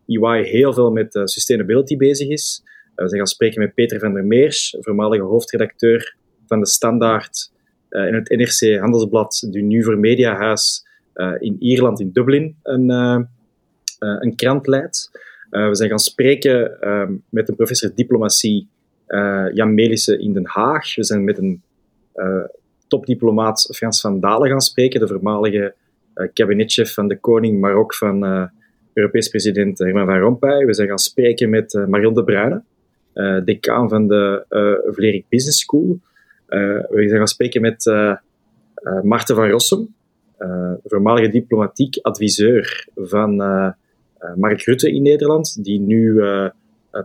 EY 0.07 0.23
eh, 0.23 0.41
e 0.41 0.43
heel 0.43 0.73
veel 0.73 0.91
met 0.91 1.21
sustainability 1.25 1.97
bezig 1.97 2.29
is. 2.29 2.63
we 2.95 3.09
zijn 3.09 3.21
gaan 3.21 3.27
spreken 3.27 3.61
met 3.61 3.75
Peter 3.75 3.99
van 3.99 4.15
der 4.15 4.25
Meers, 4.25 4.77
voormalige 4.81 5.23
hoofdredacteur 5.23 6.17
van 6.47 6.61
de 6.61 6.67
Standaard 6.67 7.53
in 7.89 8.15
het 8.15 8.29
NRC 8.29 8.79
Handelsblad, 8.81 9.47
die 9.51 9.63
nu 9.63 9.85
voor 9.85 9.99
Mediahuis 9.99 10.87
in 11.39 11.57
Ierland, 11.59 12.01
in 12.01 12.11
Dublin, 12.13 12.57
een, 12.63 12.91
een 13.99 14.35
krant 14.37 14.67
leidt. 14.67 15.11
we 15.51 15.75
zijn 15.75 15.89
gaan 15.89 15.99
spreken 15.99 16.81
ehm, 16.81 17.13
met 17.29 17.49
een 17.49 17.57
professor 17.57 17.91
diplomatie, 17.95 18.69
Jan 19.53 19.75
Melissen, 19.75 20.21
in 20.21 20.33
Den 20.33 20.47
Haag. 20.47 20.95
We 20.95 21.05
zijn 21.05 21.25
met 21.25 21.39
een 21.39 21.63
topdiplomaat 22.89 23.69
Frans 23.77 24.01
van 24.01 24.21
Dalen 24.21 24.49
gaan 24.49 24.61
spreken, 24.61 25.01
de 25.01 25.07
voormalige 25.07 25.65
eh, 25.65 25.73
kabinetchef 26.33 26.95
van 26.95 27.09
de 27.09 27.19
koning, 27.19 27.61
maar 27.61 27.75
ook 27.75 27.95
van 27.95 28.25
uh, 28.25 28.45
Europees 28.93 29.29
president 29.29 29.79
Herman 29.79 30.07
van 30.07 30.19
Rompuy. 30.19 30.67
We 30.67 30.75
zijn 30.75 30.89
gaan 30.89 30.99
spreken 30.99 31.51
met 31.51 31.75
uh, 31.75 31.87
Marion 31.87 32.15
de 32.15 32.25
Bruyne, 32.25 32.63
decaan 33.45 33.89
van 33.89 34.09
de 34.09 34.45
uh, 34.51 34.93
Vlerik 34.95 35.25
Business 35.29 35.61
School. 35.61 36.01
we 36.47 37.05
zijn 37.07 37.17
gaan 37.17 37.27
spreken 37.27 37.61
met 37.61 37.85
Marten 39.03 39.35
van 39.37 39.49
Rossum, 39.49 39.95
voormalige 40.85 41.29
diplomatiek 41.29 41.99
adviseur 42.03 42.89
van 42.95 43.37
Mark 44.35 44.63
Rutte 44.63 44.93
in 44.93 45.03
Nederland, 45.03 45.65
die 45.65 45.81
nu 45.81 46.23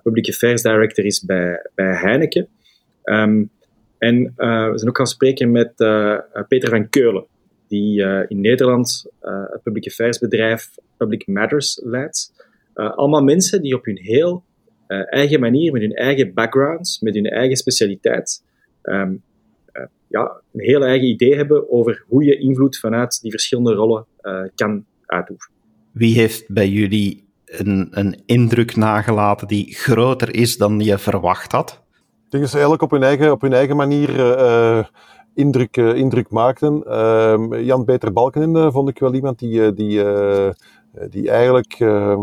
Public 0.04 0.28
Affairs 0.30 0.62
Director 0.62 1.06
is 1.06 1.26
bij, 1.26 1.69
bij 1.76 1.95
Heineken. 1.95 2.47
Um, 3.04 3.49
en 3.97 4.34
we 4.36 4.71
zijn 4.76 4.89
ook 4.89 4.97
gaan 4.97 5.08
spreken 5.08 5.52
met 5.52 5.73
Peter 6.47 6.69
van 6.69 6.89
Keulen, 6.89 7.26
die 7.73 8.01
uh, 8.01 8.23
in 8.27 8.41
Nederland 8.41 9.05
uh, 9.21 9.43
het 9.51 9.63
public 9.63 9.88
affairs 9.88 10.19
bedrijf 10.19 10.69
Public 10.97 11.27
Matters 11.27 11.79
leidt. 11.83 12.33
Uh, 12.75 12.95
allemaal 12.95 13.23
mensen 13.23 13.62
die 13.62 13.75
op 13.75 13.86
hun 13.86 13.97
heel 13.97 14.43
eigen 15.09 15.39
manier, 15.39 15.71
met 15.71 15.81
hun 15.81 15.93
eigen 15.93 16.33
backgrounds, 16.33 16.99
met 16.99 17.13
hun 17.13 17.25
eigen 17.25 17.57
specialiteit, 17.57 18.43
um, 18.83 19.21
ja, 20.07 20.41
een 20.53 20.59
heel 20.59 20.83
eigen 20.83 21.07
idee 21.07 21.36
hebben 21.36 21.71
over 21.71 22.03
hoe 22.07 22.23
je 22.23 22.38
invloed 22.38 22.79
vanuit 22.79 23.21
die 23.21 23.31
verschillende 23.31 23.73
rollen 23.73 24.05
kan 24.55 24.86
uitoefenen. 25.05 25.57
Wie 25.91 26.15
heeft 26.15 26.53
bij 26.53 26.69
jullie 26.69 27.23
een, 27.45 27.88
een 27.91 28.21
indruk 28.25 28.75
nagelaten 28.75 29.47
die 29.47 29.73
groter 29.73 30.36
is 30.36 30.57
dan 30.57 30.79
je 30.79 30.97
verwacht 30.97 31.51
had? 31.51 31.81
Ik 32.25 32.29
denk 32.29 32.43
dat 32.43 32.51
ze 32.51 32.59
eigenlijk 32.59 32.83
op 32.83 32.91
hun 32.91 33.03
eigen, 33.03 33.31
op 33.31 33.41
hun 33.41 33.53
eigen 33.53 33.75
manier 33.75 34.09
uh, 34.09 34.86
indruk 35.34 36.30
maakten. 36.30 36.84
Uh, 36.88 37.65
Jan 37.65 37.86
Peter 37.86 38.13
Balkenende 38.13 38.72
vond 38.72 38.89
ik 38.89 39.00
wel 39.00 39.13
iemand 39.13 39.39
die, 39.39 39.54
uh, 39.54 39.76
die, 39.76 40.04
uh, 40.04 40.50
die 41.10 41.30
eigenlijk, 41.30 41.76
ehm, 41.80 42.19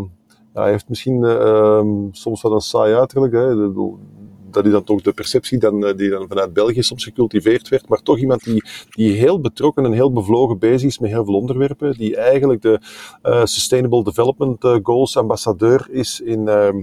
ja, 0.54 0.62
hij 0.62 0.70
heeft 0.70 0.88
misschien 0.88 1.24
ehm, 1.24 1.88
soms 2.10 2.42
wel 2.42 2.52
een 2.52 2.60
saai 2.60 2.94
uiterlijk. 2.94 3.32
Hè. 3.32 3.72
Dat 4.50 4.66
is 4.66 4.72
dan 4.72 4.84
toch 4.84 5.02
de 5.02 5.12
perceptie 5.12 5.58
dan, 5.58 5.92
die 5.96 6.10
dan 6.10 6.28
vanuit 6.28 6.52
België 6.52 6.82
soms 6.82 7.04
gecultiveerd 7.04 7.68
werd. 7.68 7.88
Maar 7.88 8.02
toch 8.02 8.18
iemand 8.18 8.44
die, 8.44 8.64
die 8.90 9.12
heel 9.12 9.40
betrokken 9.40 9.84
en 9.84 9.92
heel 9.92 10.12
bevlogen 10.12 10.58
bezig 10.58 10.88
is 10.88 10.98
met 10.98 11.10
heel 11.10 11.24
veel 11.24 11.34
onderwerpen. 11.34 11.92
Die 11.92 12.16
eigenlijk 12.16 12.62
de 12.62 12.80
Sustainable 13.44 14.04
Development 14.04 14.64
Goals 14.82 15.16
ambassadeur 15.16 15.86
is 15.90 16.20
in, 16.20 16.48
ehm, 16.48 16.82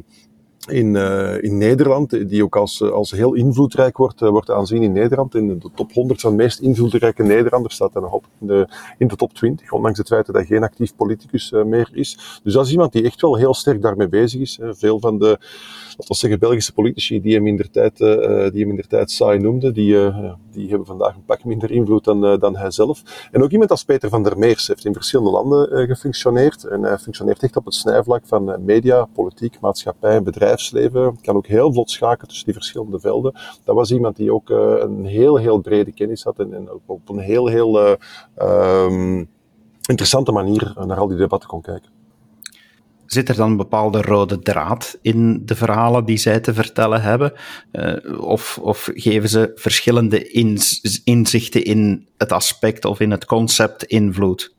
in, 0.67 0.95
uh, 0.95 1.43
in 1.43 1.57
Nederland, 1.57 2.29
die 2.29 2.43
ook 2.43 2.55
als, 2.55 2.81
als 2.81 3.11
heel 3.11 3.33
invloedrijk 3.33 3.97
wordt, 3.97 4.19
wordt 4.19 4.51
aanzien 4.51 4.83
in 4.83 4.91
Nederland. 4.91 5.35
In 5.35 5.47
de 5.59 5.69
top 5.75 5.93
100 5.93 6.21
van 6.21 6.31
de 6.31 6.37
meest 6.37 6.59
invloedrijke 6.59 7.23
Nederlanders 7.23 7.75
staat 7.75 7.93
hij 7.93 8.01
nog 8.01 8.11
op 8.11 8.25
in 8.39 8.47
de, 8.47 8.67
in 8.97 9.07
de 9.07 9.15
top 9.15 9.33
20, 9.33 9.71
ondanks 9.71 9.97
het 9.97 10.07
feit 10.07 10.25
dat 10.25 10.35
hij 10.35 10.45
geen 10.45 10.63
actief 10.63 10.95
politicus 10.95 11.51
meer 11.51 11.89
is. 11.93 12.39
Dus 12.43 12.53
dat 12.53 12.65
is 12.65 12.71
iemand 12.71 12.91
die 12.91 13.03
echt 13.03 13.21
wel 13.21 13.35
heel 13.35 13.53
sterk 13.53 13.81
daarmee 13.81 14.07
bezig 14.07 14.41
is. 14.41 14.59
Veel 14.61 14.99
van 14.99 15.19
de, 15.19 15.25
laten 15.25 16.07
we 16.07 16.15
zeggen, 16.15 16.39
Belgische 16.39 16.73
politici 16.73 17.21
die 17.21 17.33
hem 17.33 17.47
in 17.47 17.55
de 17.55 17.69
tijd, 17.69 17.97
die 17.97 18.65
hem 18.65 18.69
in 18.69 18.83
tijd 18.87 19.11
saai 19.11 19.39
noemden, 19.39 19.73
die, 19.73 20.11
die 20.51 20.69
hebben 20.69 20.87
vandaag 20.87 21.15
een 21.15 21.25
pak 21.25 21.43
minder 21.43 21.71
invloed 21.71 22.03
dan, 22.03 22.39
dan 22.39 22.57
hij 22.57 22.71
zelf. 22.71 23.29
En 23.31 23.43
ook 23.43 23.51
iemand 23.51 23.71
als 23.71 23.83
Peter 23.83 24.09
van 24.09 24.23
der 24.23 24.37
Meers 24.37 24.67
heeft 24.67 24.85
in 24.85 24.93
verschillende 24.93 25.31
landen 25.31 25.87
gefunctioneerd. 25.87 26.63
En 26.63 26.83
hij 26.83 26.97
functioneert 26.97 27.43
echt 27.43 27.55
op 27.55 27.65
het 27.65 27.73
snijvlak 27.73 28.21
van 28.25 28.65
media, 28.65 29.05
politiek, 29.13 29.59
maatschappij, 29.59 30.23
bedrijf 30.23 30.56
bedrijfsleven, 30.57 31.21
kan 31.21 31.35
ook 31.35 31.47
heel 31.47 31.73
vlot 31.73 31.91
schakelen 31.91 32.27
tussen 32.27 32.45
die 32.45 32.53
verschillende 32.53 32.99
velden. 32.99 33.33
Dat 33.63 33.75
was 33.75 33.91
iemand 33.91 34.15
die 34.15 34.33
ook 34.33 34.49
uh, 34.49 34.75
een 34.79 35.05
heel, 35.05 35.37
heel 35.37 35.59
brede 35.59 35.91
kennis 35.91 36.23
had 36.23 36.39
en, 36.39 36.53
en 36.53 36.69
op 36.85 37.09
een 37.09 37.19
heel, 37.19 37.47
heel 37.47 37.97
uh, 38.39 38.85
um, 38.85 39.29
interessante 39.89 40.31
manier 40.31 40.73
naar 40.85 40.97
al 40.97 41.07
die 41.07 41.17
debatten 41.17 41.49
kon 41.49 41.61
kijken. 41.61 41.95
Zit 43.05 43.29
er 43.29 43.35
dan 43.35 43.49
een 43.51 43.57
bepaalde 43.57 44.01
rode 44.01 44.39
draad 44.39 44.97
in 45.01 45.41
de 45.45 45.55
verhalen 45.55 46.05
die 46.05 46.17
zij 46.17 46.39
te 46.39 46.53
vertellen 46.53 47.01
hebben? 47.01 47.33
Uh, 47.71 48.21
of, 48.21 48.59
of, 48.61 48.89
geven 48.93 49.29
ze 49.29 49.51
verschillende 49.55 50.27
inzichten 51.03 51.63
in 51.63 52.07
het 52.17 52.31
aspect 52.31 52.85
of 52.85 52.99
in 52.99 53.11
het 53.11 53.25
concept 53.25 53.83
invloed? 53.83 54.55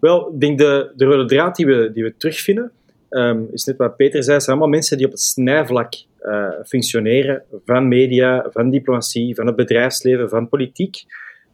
Wel, 0.00 0.32
ik 0.32 0.40
denk 0.40 0.58
de, 0.58 0.92
de 0.96 1.04
rode 1.04 1.24
draad 1.24 1.56
die 1.56 1.66
we, 1.66 1.90
die 1.92 2.02
we 2.02 2.14
terugvinden, 2.16 2.72
um, 3.10 3.48
is 3.52 3.64
net 3.64 3.76
wat 3.76 3.96
Peter 3.96 4.22
zei, 4.22 4.40
zijn 4.40 4.56
allemaal 4.56 4.74
mensen 4.74 4.96
die 4.96 5.06
op 5.06 5.12
het 5.12 5.20
snijvlak 5.20 5.92
uh, 6.22 6.48
functioneren 6.64 7.42
van 7.64 7.88
media, 7.88 8.46
van 8.50 8.70
diplomatie, 8.70 9.34
van 9.34 9.46
het 9.46 9.56
bedrijfsleven, 9.56 10.28
van 10.28 10.48
politiek. 10.48 11.04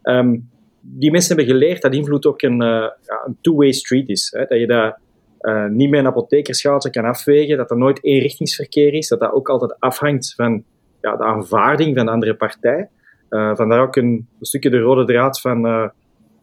Um, 0.03 0.49
die 0.81 1.11
mensen 1.11 1.35
hebben 1.35 1.55
geleerd 1.55 1.81
dat 1.81 1.93
invloed 1.93 2.25
ook 2.25 2.41
een, 2.41 2.61
uh, 2.61 2.89
ja, 3.01 3.23
een 3.25 3.37
two-way 3.41 3.71
street 3.71 4.09
is. 4.09 4.33
Hè? 4.37 4.45
Dat 4.45 4.59
je 4.59 4.67
dat 4.67 4.97
uh, 5.41 5.65
niet 5.65 5.89
met 5.89 5.99
een 5.99 6.07
apothekerschaaltje 6.07 6.89
kan 6.89 7.05
afwegen, 7.05 7.57
dat 7.57 7.71
er 7.71 7.77
nooit 7.77 8.03
eenrichtingsverkeer 8.03 8.93
is, 8.93 9.07
dat 9.07 9.19
dat 9.19 9.31
ook 9.31 9.49
altijd 9.49 9.79
afhangt 9.79 10.33
van 10.35 10.63
ja, 11.01 11.15
de 11.15 11.23
aanvaarding 11.23 11.95
van 11.95 12.05
de 12.05 12.11
andere 12.11 12.35
partij. 12.35 12.89
Vandaar 13.29 13.81
ook 13.81 13.95
een, 13.95 14.27
stukje 14.41 14.69
de 14.69 14.79
rode 14.79 15.05
draad 15.05 15.41
van 15.41 15.61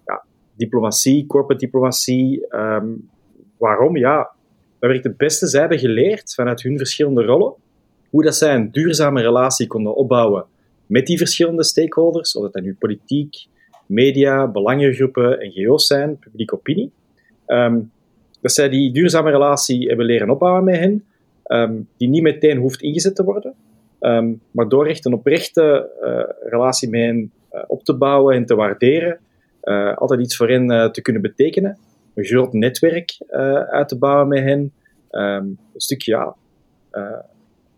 ja, 0.05 0.25
diplomatie, 0.57 1.27
corporate 1.27 1.65
diplomatie. 1.65 2.47
Um, 2.57 3.09
waarom? 3.59 3.97
Ja, 3.97 4.31
dat 4.85 4.93
werkt 4.93 5.05
het 5.05 5.17
beste. 5.17 5.47
Zij 5.47 5.61
hebben 5.61 5.79
geleerd 5.79 6.35
vanuit 6.35 6.63
hun 6.63 6.77
verschillende 6.79 7.23
rollen 7.23 7.55
hoe 8.11 8.23
dat 8.23 8.37
zij 8.37 8.55
een 8.55 8.71
duurzame 8.71 9.21
relatie 9.21 9.67
konden 9.67 9.95
opbouwen 9.95 10.45
met 10.87 11.07
die 11.07 11.19
verschillende 11.19 11.65
stakeholders, 11.65 12.37
of 12.37 12.51
dat 12.51 12.63
nu 12.63 12.77
politiek, 12.79 13.47
media, 13.87 14.47
belangengroepen, 14.47 15.39
NGO's 15.39 15.87
zijn, 15.87 16.19
publieke 16.19 16.55
opinie. 16.55 16.91
Um, 17.47 17.93
dat 18.41 18.53
zij 18.53 18.69
die 18.69 18.93
duurzame 18.93 19.31
relatie 19.31 19.89
hebben 19.89 20.07
leren 20.07 20.31
opbouwen 20.31 20.65
met 20.65 20.77
hen, 20.77 21.05
um, 21.47 21.89
die 21.97 22.09
niet 22.09 22.23
meteen 22.23 22.59
hoeft 22.59 22.83
ingezet 22.83 23.17
te 23.17 23.25
worden, 23.25 23.55
um, 24.01 24.41
maar 24.51 24.69
door 24.69 24.87
echt 24.87 25.05
een 25.05 25.13
oprechte 25.15 25.91
uh, 26.03 26.51
relatie 26.51 26.89
met 26.89 27.01
hen 27.01 27.33
uh, 27.53 27.61
op 27.67 27.85
te 27.85 27.95
bouwen 27.95 28.35
en 28.35 28.47
te 28.47 28.55
waarderen, 28.55 29.19
uh, 29.63 29.97
altijd 29.97 30.21
iets 30.21 30.37
voor 30.37 30.49
hen 30.49 30.93
te 30.93 31.03
kunnen 31.03 31.23
betekenen, 31.23 31.79
een 32.15 32.25
groot 32.25 32.53
netwerk 32.53 33.19
uit 33.71 33.89
te 33.89 33.99
bouwen 33.99 34.29
met 34.29 34.43
hen, 34.43 34.73
een 35.11 35.59
stukje 35.77 36.13
ja, 36.13 36.35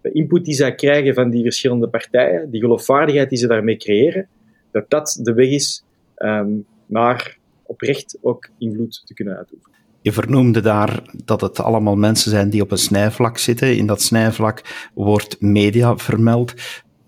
de 0.01 0.13
input 0.13 0.45
die 0.45 0.55
zij 0.55 0.75
krijgen 0.75 1.15
van 1.15 1.31
die 1.31 1.43
verschillende 1.43 1.89
partijen, 1.89 2.51
die 2.51 2.61
geloofwaardigheid 2.61 3.29
die 3.29 3.39
ze 3.39 3.47
daarmee 3.47 3.77
creëren, 3.77 4.29
dat 4.71 4.91
dat 4.91 5.19
de 5.23 5.33
weg 5.35 5.49
is 5.49 5.85
um, 6.19 6.67
naar 6.87 7.39
oprecht 7.63 8.19
ook 8.21 8.49
invloed 8.59 9.03
te 9.05 9.15
kunnen 9.15 9.37
uitoefenen. 9.37 9.79
Je 10.01 10.13
vernoemde 10.13 10.61
daar 10.61 11.03
dat 11.25 11.41
het 11.41 11.61
allemaal 11.61 11.97
mensen 11.97 12.31
zijn 12.31 12.51
die 12.51 12.63
op 12.63 12.71
een 12.71 12.79
snijvlak 12.79 13.39
zitten. 13.39 13.77
In 13.77 13.87
dat 13.87 14.03
snijvlak 14.03 14.89
wordt 14.95 15.41
media 15.41 15.97
vermeld. 15.97 16.55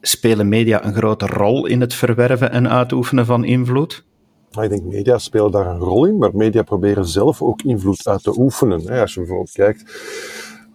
Spelen 0.00 0.48
media 0.48 0.84
een 0.84 0.94
grote 0.94 1.26
rol 1.26 1.66
in 1.66 1.80
het 1.80 1.94
verwerven 1.94 2.50
en 2.50 2.68
uitoefenen 2.68 3.26
van 3.26 3.44
invloed? 3.44 4.04
Ik 4.50 4.68
denk 4.68 4.82
media 4.82 5.18
spelen 5.18 5.50
daar 5.50 5.66
een 5.66 5.78
rol 5.78 6.04
in, 6.04 6.18
maar 6.18 6.36
media 6.36 6.62
proberen 6.62 7.06
zelf 7.06 7.42
ook 7.42 7.62
invloed 7.62 8.06
uit 8.06 8.22
te 8.22 8.38
oefenen. 8.38 9.00
Als 9.00 9.14
je 9.14 9.20
bijvoorbeeld 9.20 9.52
kijkt 9.52 9.82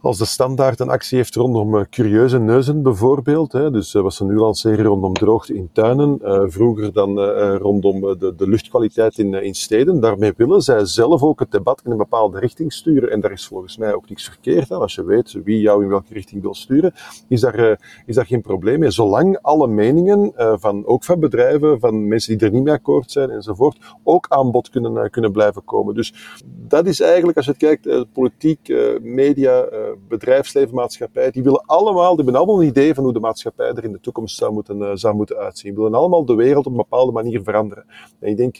als 0.03 0.17
de 0.17 0.25
standaard 0.25 0.79
een 0.79 0.89
actie 0.89 1.17
heeft 1.17 1.35
rondom 1.35 1.75
uh, 1.75 1.81
curieuze 1.89 2.39
neuzen 2.39 2.81
bijvoorbeeld, 2.81 3.51
hè, 3.51 3.71
dus 3.71 3.93
uh, 3.93 4.01
wat 4.01 4.13
ze 4.13 4.25
nu 4.25 4.35
lanceren 4.35 4.85
rondom 4.85 5.13
droogte 5.13 5.55
in 5.55 5.69
tuinen, 5.71 6.19
uh, 6.21 6.43
vroeger 6.47 6.93
dan 6.93 7.19
rondom 7.57 8.01
de, 8.01 8.33
de 8.37 8.47
luchtkwaliteit 8.47 9.17
in, 9.17 9.33
in 9.33 9.55
steden, 9.55 9.99
daarmee 9.99 10.33
willen 10.37 10.61
zij 10.61 10.85
zelf 10.85 11.23
ook 11.23 11.39
het 11.39 11.51
debat 11.51 11.81
in 11.85 11.91
een 11.91 11.97
bepaalde 11.97 12.39
richting 12.39 12.73
sturen. 12.73 13.11
En 13.11 13.19
daar 13.19 13.31
is 13.31 13.47
volgens 13.47 13.77
mij 13.77 13.93
ook 13.93 14.09
niks 14.09 14.23
verkeerd 14.23 14.71
aan. 14.71 14.81
Als 14.81 14.95
je 14.95 15.05
weet 15.05 15.31
wie 15.43 15.59
jou 15.59 15.83
in 15.83 15.89
welke 15.89 16.13
richting 16.13 16.41
wil 16.41 16.53
sturen, 16.53 16.93
is 17.27 17.41
daar, 17.41 17.79
is 18.05 18.15
daar 18.15 18.25
geen 18.25 18.41
probleem 18.41 18.79
mee. 18.79 18.91
Zolang 18.91 19.37
alle 19.41 19.67
meningen, 19.67 20.33
van, 20.59 20.85
ook 20.85 21.03
van 21.03 21.19
bedrijven, 21.19 21.79
van 21.79 22.07
mensen 22.07 22.37
die 22.37 22.47
er 22.47 22.53
niet 22.53 22.63
mee 22.63 22.73
akkoord 22.73 23.11
zijn 23.11 23.29
enzovoort, 23.29 23.77
ook 24.03 24.25
aan 24.29 24.51
bod 24.51 24.69
kunnen, 24.69 25.09
kunnen 25.09 25.31
blijven 25.31 25.63
komen. 25.63 25.95
Dus 25.95 26.13
dat 26.45 26.85
is 26.85 26.99
eigenlijk, 26.99 27.37
als 27.37 27.45
je 27.45 27.51
het 27.51 27.59
kijkt, 27.59 28.11
politiek, 28.13 28.73
media, 29.01 29.65
bedrijfsleven, 30.07 30.75
maatschappij, 30.75 31.31
die 31.31 31.43
willen 31.43 31.63
allemaal, 31.65 32.15
die 32.15 32.23
hebben 32.23 32.35
allemaal 32.41 32.61
een 32.61 32.67
idee 32.67 32.93
van 32.93 33.03
hoe 33.03 33.13
de 33.13 33.19
maatschappij 33.19 33.67
er 33.67 33.83
in 33.83 33.91
de 33.91 33.99
toekomst 33.99 34.37
zou 34.37 34.53
moeten, 34.53 34.77
uh, 34.77 34.91
zou 34.93 35.15
moeten 35.15 35.37
uitzien. 35.37 35.73
Die 35.73 35.83
willen 35.83 35.99
allemaal 35.99 36.25
de 36.25 36.35
wereld 36.35 36.65
op 36.65 36.71
een 36.71 36.77
bepaalde 36.77 37.11
manier 37.11 37.43
veranderen. 37.43 37.85
En 38.19 38.29
ik 38.29 38.37
denk, 38.37 38.55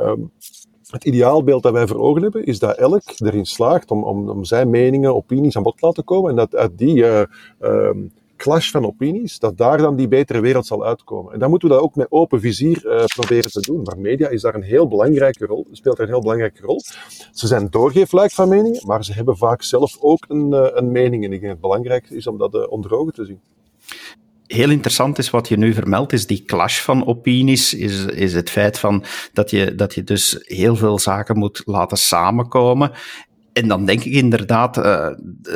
um, 0.00 0.30
het 0.90 1.04
ideaalbeeld 1.04 1.62
dat 1.62 1.72
wij 1.72 1.86
voor 1.86 1.98
ogen 1.98 2.22
hebben, 2.22 2.44
is 2.44 2.58
dat 2.58 2.76
elk 2.76 3.02
erin 3.16 3.46
slaagt 3.46 3.90
om, 3.90 4.04
om, 4.04 4.28
om 4.28 4.44
zijn 4.44 4.70
meningen, 4.70 5.14
opinies 5.14 5.56
aan 5.56 5.62
bod 5.62 5.78
te 5.78 5.86
laten 5.86 6.04
komen 6.04 6.30
en 6.30 6.36
dat 6.36 6.56
uit 6.56 6.78
die 6.78 6.94
uh, 6.94 7.22
um, 7.60 8.12
clash 8.38 8.70
van 8.70 8.86
opinies, 8.86 9.38
dat 9.38 9.56
daar 9.56 9.78
dan 9.78 9.96
die 9.96 10.08
betere 10.08 10.40
wereld 10.40 10.66
zal 10.66 10.84
uitkomen. 10.84 11.32
En 11.32 11.38
dan 11.38 11.50
moeten 11.50 11.68
we 11.68 11.74
dat 11.74 11.82
ook 11.82 11.94
met 11.94 12.06
open 12.10 12.40
vizier 12.40 12.86
uh, 12.86 13.04
proberen 13.04 13.50
te 13.50 13.60
doen. 13.60 13.82
Maar 13.82 13.98
media 13.98 14.28
is 14.28 14.42
daar 14.42 14.54
een 14.54 14.62
heel 14.62 14.88
belangrijke 14.88 15.46
rol, 15.46 15.66
speelt 15.72 15.96
daar 15.96 16.06
een 16.06 16.12
heel 16.12 16.22
belangrijke 16.22 16.62
rol. 16.62 16.80
Ze 17.32 17.46
zijn 17.46 17.70
doorgeefluik 17.70 18.30
van 18.30 18.48
meningen, 18.48 18.86
maar 18.86 19.04
ze 19.04 19.12
hebben 19.12 19.36
vaak 19.36 19.62
zelf 19.62 19.96
ook 20.00 20.24
een, 20.28 20.52
uh, 20.52 20.66
een 20.72 20.92
mening. 20.92 21.24
En 21.24 21.32
ik 21.32 21.40
denk 21.40 21.52
het 21.52 21.60
belangrijkste 21.60 22.16
is 22.16 22.26
om 22.26 22.38
dat 22.38 22.54
uh, 22.54 22.70
onder 22.70 22.94
ogen 22.94 23.12
te 23.12 23.24
zien 23.24 23.40
heel 24.48 24.70
interessant 24.70 25.18
is 25.18 25.30
wat 25.30 25.48
je 25.48 25.56
nu 25.56 25.74
vermeldt, 25.74 26.12
is 26.12 26.26
die 26.26 26.44
clash 26.44 26.80
van 26.80 27.06
opinies, 27.06 27.74
is, 27.74 28.04
is 28.04 28.34
het 28.34 28.50
feit 28.50 28.78
van 28.78 29.04
dat 29.32 29.50
je, 29.50 29.74
dat 29.74 29.94
je 29.94 30.04
dus 30.04 30.38
heel 30.46 30.76
veel 30.76 30.98
zaken 30.98 31.38
moet 31.38 31.62
laten 31.64 31.96
samenkomen 31.96 32.92
en 33.58 33.68
dan 33.68 33.84
denk 33.84 34.04
ik 34.04 34.12
inderdaad 34.12 34.76
uh, 34.76 34.84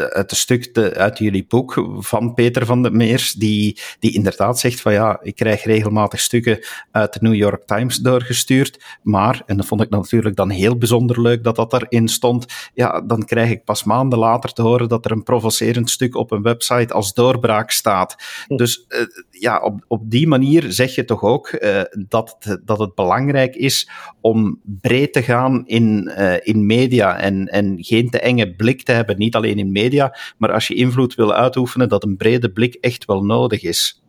uit 0.09 0.31
een 0.31 0.37
stuk 0.37 0.75
de, 0.75 0.95
uit 0.95 1.19
jullie 1.19 1.45
boek 1.49 1.87
van 1.99 2.35
Peter 2.35 2.67
van 2.67 2.83
der 2.83 2.93
Meers, 2.93 3.33
die, 3.33 3.81
die 3.99 4.13
inderdaad 4.13 4.59
zegt 4.59 4.81
van 4.81 4.93
ja, 4.93 5.19
ik 5.23 5.35
krijg 5.35 5.65
regelmatig 5.65 6.21
stukken 6.21 6.59
uit 6.91 7.13
de 7.13 7.19
New 7.23 7.35
York 7.35 7.67
Times 7.67 7.97
doorgestuurd, 7.97 8.99
maar, 9.03 9.43
en 9.47 9.57
dat 9.57 9.67
vond 9.67 9.83
ik 9.83 9.91
natuurlijk 9.91 10.37
dan 10.37 10.51
heel 10.51 10.79
bijzonder 10.79 11.21
leuk 11.21 11.45
dat 11.45 11.57
dat 11.57 11.73
erin 11.73 12.09
stond, 12.09 12.47
ja, 12.75 13.01
dan 13.01 13.25
krijg 13.25 13.51
ik 13.51 13.65
pas 13.65 13.85
maanden 13.85 14.19
later 14.19 14.53
te 14.53 14.63
horen 14.63 14.89
dat 14.89 15.05
er 15.05 15.11
een 15.11 15.23
provocerend 15.23 15.91
stuk 15.91 16.17
op 16.17 16.31
een 16.31 16.43
website 16.43 16.95
als 16.95 17.15
doorbraak 17.15 17.71
staat. 17.71 18.17
Dus 18.47 18.85
uh, 18.89 18.99
ja, 19.43 19.61
op, 19.61 19.85
op 19.89 20.11
die 20.11 20.27
manier 20.27 20.73
zeg 20.73 20.95
je 20.95 21.05
toch 21.05 21.23
ook 21.23 21.53
uh, 21.53 21.83
dat, 22.09 22.59
dat 22.65 22.79
het 22.79 22.95
belangrijk 22.95 23.57
is 23.57 23.91
om 24.21 24.61
breed 24.65 25.13
te 25.13 25.23
gaan 25.23 25.67
in, 25.67 26.13
in 26.43 26.67
media 26.67 27.19
en, 27.19 27.47
en 27.47 27.77
geen 27.79 28.11
te 28.11 28.21
enge 28.21 28.55
blik 28.55 28.83
te 28.83 28.93
hebben, 28.93 29.19
niet 29.19 29.35
alleen 29.35 29.59
in 29.59 29.73
media, 29.73 30.17
maar 30.39 30.53
als 30.53 30.69
je 30.69 30.75
invloed 30.75 31.15
wil 31.15 31.33
uitoefenen, 31.33 31.89
dat 31.89 32.05
een 32.05 32.17
brede 32.17 32.53
blik 32.53 32.75
echt 32.75 33.05
wel 33.05 33.25
nodig 33.25 33.63
is. 33.63 34.02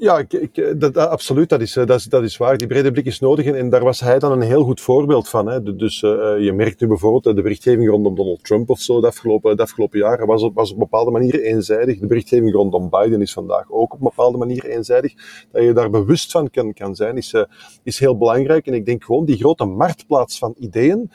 Ja, 0.00 0.18
ik, 0.18 0.32
ik, 0.32 0.80
dat, 0.80 0.96
absoluut, 0.96 1.48
dat 1.48 1.60
is, 1.60 1.72
dat, 1.72 1.90
is, 1.90 2.04
dat 2.04 2.22
is 2.22 2.36
waar. 2.36 2.56
Die 2.56 2.66
brede 2.66 2.92
blik 2.92 3.06
is 3.06 3.20
nodig 3.20 3.46
en, 3.46 3.68
daar 3.68 3.84
was 3.84 4.00
hij 4.00 4.18
dan 4.18 4.32
een 4.32 4.40
heel 4.40 4.64
goed 4.64 4.80
voorbeeld 4.80 5.28
van. 5.28 5.46
Hè. 5.46 5.76
Dus 5.76 6.02
uh, 6.02 6.10
je 6.38 6.52
merkt 6.52 6.80
nu 6.80 6.86
bijvoorbeeld 6.86 7.36
de 7.36 7.42
berichtgeving 7.42 7.88
rondom 7.88 8.14
Donald 8.14 8.44
Trump 8.44 8.70
of 8.70 8.78
zo 8.78 9.00
de 9.00 9.06
afgelopen, 9.06 9.56
de 9.56 9.62
afgelopen 9.62 9.98
jaren 9.98 10.26
was 10.26 10.42
op, 10.42 10.54
was 10.54 10.72
op 10.72 10.78
bepaalde 10.78 11.10
manier 11.10 11.42
eenzijdig. 11.42 11.98
De 11.98 12.06
berichtgeving 12.06 12.52
rondom 12.52 12.90
Biden 12.90 13.20
is 13.20 13.32
vandaag 13.32 13.70
ook 13.70 13.92
op 13.92 13.98
een 13.98 14.04
bepaalde 14.04 14.38
manier 14.38 14.64
eenzijdig. 14.64 15.14
Dat 15.52 15.62
je 15.62 15.72
daar 15.72 15.90
bewust 15.90 16.30
van 16.30 16.50
kan, 16.50 16.72
kan 16.72 16.94
zijn, 16.94 17.16
is, 17.16 17.34
is 17.82 17.98
heel 17.98 18.18
belangrijk. 18.18 18.66
En 18.66 18.74
ik 18.74 18.86
denk 18.86 19.04
gewoon 19.04 19.24
die 19.24 19.36
grote 19.36 19.64
marktplaats 19.64 20.38
van 20.38 20.54
ideeën, 20.58 21.10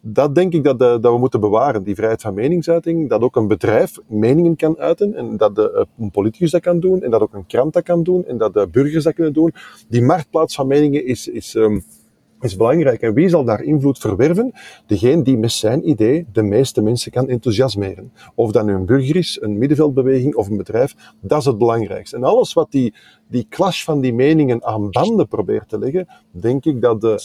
dat 0.00 0.34
denk 0.34 0.52
ik 0.52 0.64
dat, 0.64 0.78
dat 0.78 1.02
we 1.02 1.18
moeten 1.18 1.40
bewaren. 1.40 1.82
Die 1.82 1.94
vrijheid 1.94 2.20
van 2.20 2.34
meningsuiting, 2.34 3.08
dat 3.08 3.22
ook 3.22 3.36
een 3.36 3.48
bedrijf 3.48 3.98
meningen 4.06 4.56
kan 4.56 4.78
uiten 4.78 5.14
en 5.14 5.36
dat 5.36 5.54
de, 5.54 5.86
een 5.98 6.10
politicus 6.10 6.50
dat 6.50 6.60
kan 6.60 6.80
doen 6.80 7.02
en 7.02 7.10
dat 7.10 7.20
ook 7.20 7.34
een 7.34 7.46
krant 7.46 7.72
dat 7.72 7.82
kan 7.82 7.89
doen 7.98 8.26
en 8.26 8.38
dat 8.38 8.54
de 8.54 8.68
burgers 8.70 9.04
dat 9.04 9.14
kunnen 9.14 9.32
doen. 9.32 9.52
Die 9.88 10.02
marktplaats 10.02 10.54
van 10.54 10.66
meningen 10.66 11.06
is, 11.06 11.28
is, 11.28 11.54
um, 11.54 11.84
is 12.40 12.56
belangrijk. 12.56 13.00
En 13.00 13.14
wie 13.14 13.28
zal 13.28 13.44
daar 13.44 13.62
invloed 13.62 13.98
verwerven? 13.98 14.52
Degene 14.86 15.22
die 15.22 15.38
met 15.38 15.52
zijn 15.52 15.88
idee 15.88 16.26
de 16.32 16.42
meeste 16.42 16.82
mensen 16.82 17.10
kan 17.12 17.28
enthousiasmeren. 17.28 18.12
Of 18.34 18.52
dat 18.52 18.64
nu 18.64 18.74
een 18.74 18.86
burger 18.86 19.16
is, 19.16 19.38
een 19.40 19.58
middenveldbeweging 19.58 20.34
of 20.34 20.48
een 20.48 20.56
bedrijf, 20.56 20.94
dat 21.20 21.38
is 21.38 21.44
het 21.44 21.58
belangrijkste. 21.58 22.16
En 22.16 22.24
alles 22.24 22.52
wat 22.52 22.70
die, 22.70 22.94
die 23.28 23.46
clash 23.48 23.84
van 23.84 24.00
die 24.00 24.14
meningen 24.14 24.64
aan 24.64 24.90
banden 24.90 25.28
probeert 25.28 25.68
te 25.68 25.78
leggen, 25.78 26.08
denk 26.30 26.64
ik 26.64 26.80
dat, 26.80 27.00
de, 27.00 27.22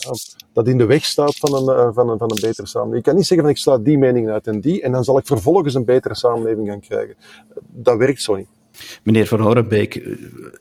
dat 0.54 0.68
in 0.68 0.78
de 0.78 0.86
weg 0.86 1.06
staat 1.06 1.36
van 1.36 1.56
een, 1.56 1.76
eh, 1.76 1.90
van, 1.94 2.10
een, 2.10 2.18
van 2.18 2.32
een 2.32 2.42
betere 2.42 2.68
samenleving. 2.68 2.98
Ik 2.98 3.04
kan 3.04 3.16
niet 3.16 3.26
zeggen 3.26 3.46
van 3.46 3.56
ik 3.56 3.62
sluit 3.62 3.86
die 3.86 3.98
meningen 3.98 4.34
uit 4.34 4.48
en 4.48 4.60
die, 4.60 4.82
en 4.82 4.92
dan 4.92 5.04
zal 5.04 5.18
ik 5.18 5.26
vervolgens 5.26 5.74
een 5.74 5.86
betere 5.86 6.16
samenleving 6.16 6.68
gaan 6.68 6.80
krijgen. 6.80 7.16
Dat 7.72 7.98
werkt 7.98 8.22
zo 8.22 8.36
niet. 8.36 8.48
Meneer 9.04 9.28
Van 9.28 9.40
Horenbeek, 9.40 9.96
eh, 9.96 10.12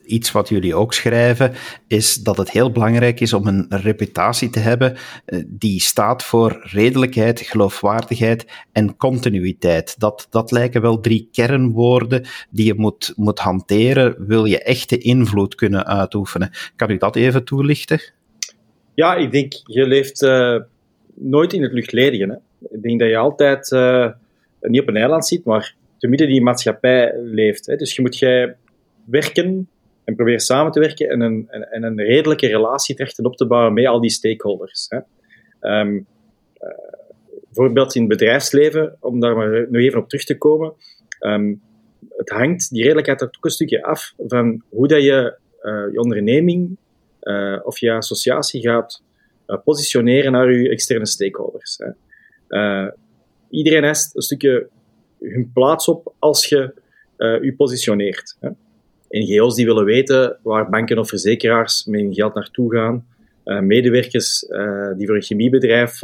iets 0.05 0.33
wat 0.33 0.49
jullie 0.49 0.75
ook 0.75 0.95
schrijven, 0.95 1.53
is 1.87 2.15
dat 2.15 2.37
het 2.37 2.51
heel 2.51 2.71
belangrijk 2.71 3.21
is 3.21 3.33
om 3.33 3.47
een 3.47 3.67
reputatie 3.69 4.51
te 4.51 4.59
hebben 4.59 4.97
eh, 5.25 5.43
die 5.47 5.81
staat 5.81 6.25
voor 6.25 6.61
redelijkheid, 6.63 7.41
geloofwaardigheid 7.41 8.47
en 8.73 8.97
continuïteit. 8.97 10.01
Dat, 10.01 10.27
dat 10.31 10.51
lijken 10.51 10.81
wel 10.81 11.01
drie 11.01 11.29
kernwoorden 11.33 12.25
die 12.51 12.67
je 12.67 12.75
moet, 12.75 13.13
moet 13.17 13.39
hanteren, 13.39 14.27
wil 14.27 14.45
je 14.45 14.63
echte 14.63 14.99
invloed 14.99 15.55
kunnen 15.55 15.87
uitoefenen. 15.87 16.51
Kan 16.77 16.91
u 16.91 16.97
dat 16.97 17.17
even 17.17 17.45
toelichten? 17.45 18.01
Ja, 18.95 19.15
ik 19.15 19.33
denk, 19.33 19.53
je 19.65 19.87
leeft 19.87 20.23
uh, 20.23 20.61
nooit 21.15 21.53
in 21.53 21.63
het 21.63 21.73
luchtledige. 21.73 22.25
Hè? 22.25 22.67
Ik 22.77 22.83
denk 22.83 23.01
dat 23.01 23.09
je 23.09 23.17
altijd 23.17 23.71
niet 24.61 24.81
op 24.81 24.89
een 24.89 24.97
eiland 24.97 25.27
zit, 25.27 25.45
maar 25.45 25.75
te 26.05 26.11
midden 26.11 26.29
die 26.29 26.43
maatschappij 26.43 27.13
leeft. 27.17 27.67
Hè. 27.67 27.77
Dus 27.77 27.97
je 27.97 28.03
moet 28.03 28.19
jij 28.19 28.57
werken 29.05 29.69
en 30.05 30.15
proberen 30.15 30.41
samen 30.41 30.73
te 30.73 30.81
werken 30.81 31.09
en 31.09 31.21
een, 31.21 31.49
en, 31.49 31.83
een 31.83 32.01
redelijke 32.01 32.47
relatie 32.47 32.95
terechten 32.95 33.25
op 33.25 33.37
te 33.37 33.47
bouwen 33.47 33.73
met 33.73 33.87
al 33.87 34.01
die 34.01 34.11
stakeholders. 34.11 34.87
Hè. 34.89 34.99
Um, 35.81 36.07
uh, 36.63 36.69
bijvoorbeeld 37.45 37.95
in 37.95 38.01
het 38.01 38.11
bedrijfsleven, 38.11 38.97
om 39.01 39.21
daar 39.21 39.37
maar 39.37 39.67
nog 39.71 39.83
even 39.83 39.99
op 39.99 40.09
terug 40.09 40.25
te 40.25 40.39
komen, 40.39 40.73
um, 41.21 41.63
het 42.09 42.31
hangt, 42.31 42.71
die 42.71 42.83
redelijkheid 42.83 43.21
hangt 43.21 43.37
ook 43.37 43.45
een 43.45 43.51
stukje 43.51 43.83
af 43.83 44.15
van 44.27 44.63
hoe 44.69 44.89
dat 44.89 45.03
je 45.03 45.39
uh, 45.63 45.93
je 45.93 46.01
onderneming 46.01 46.77
uh, 47.23 47.61
of 47.63 47.79
je 47.79 47.93
associatie 47.93 48.61
gaat 48.61 49.03
positioneren 49.65 50.33
naar 50.33 50.53
je 50.53 50.69
externe 50.69 51.07
stakeholders. 51.07 51.79
Hè. 51.79 52.91
iedereen 53.51 53.85
heeft 53.85 54.11
een 54.15 54.23
stukje 54.23 54.69
hun 55.33 55.51
plaats 55.55 55.89
op 55.89 56.15
als 56.19 56.47
je 56.49 56.83
je 57.17 57.55
positioneert. 57.57 58.37
Hè. 58.41 58.49
NGO's 59.09 59.55
die 59.55 59.67
willen 59.67 59.85
weten 59.85 60.39
waar 60.43 60.71
banken 60.71 60.99
of 60.99 61.09
verzekeraars 61.09 61.85
met 61.85 62.01
hun 62.01 62.15
geld 62.15 62.35
naartoe 62.35 62.75
gaan. 62.75 63.07
medewerkers 63.45 64.41
die 64.97 65.07
voor 65.07 65.17
een 65.17 65.23
chemiebedrijf 65.23 66.01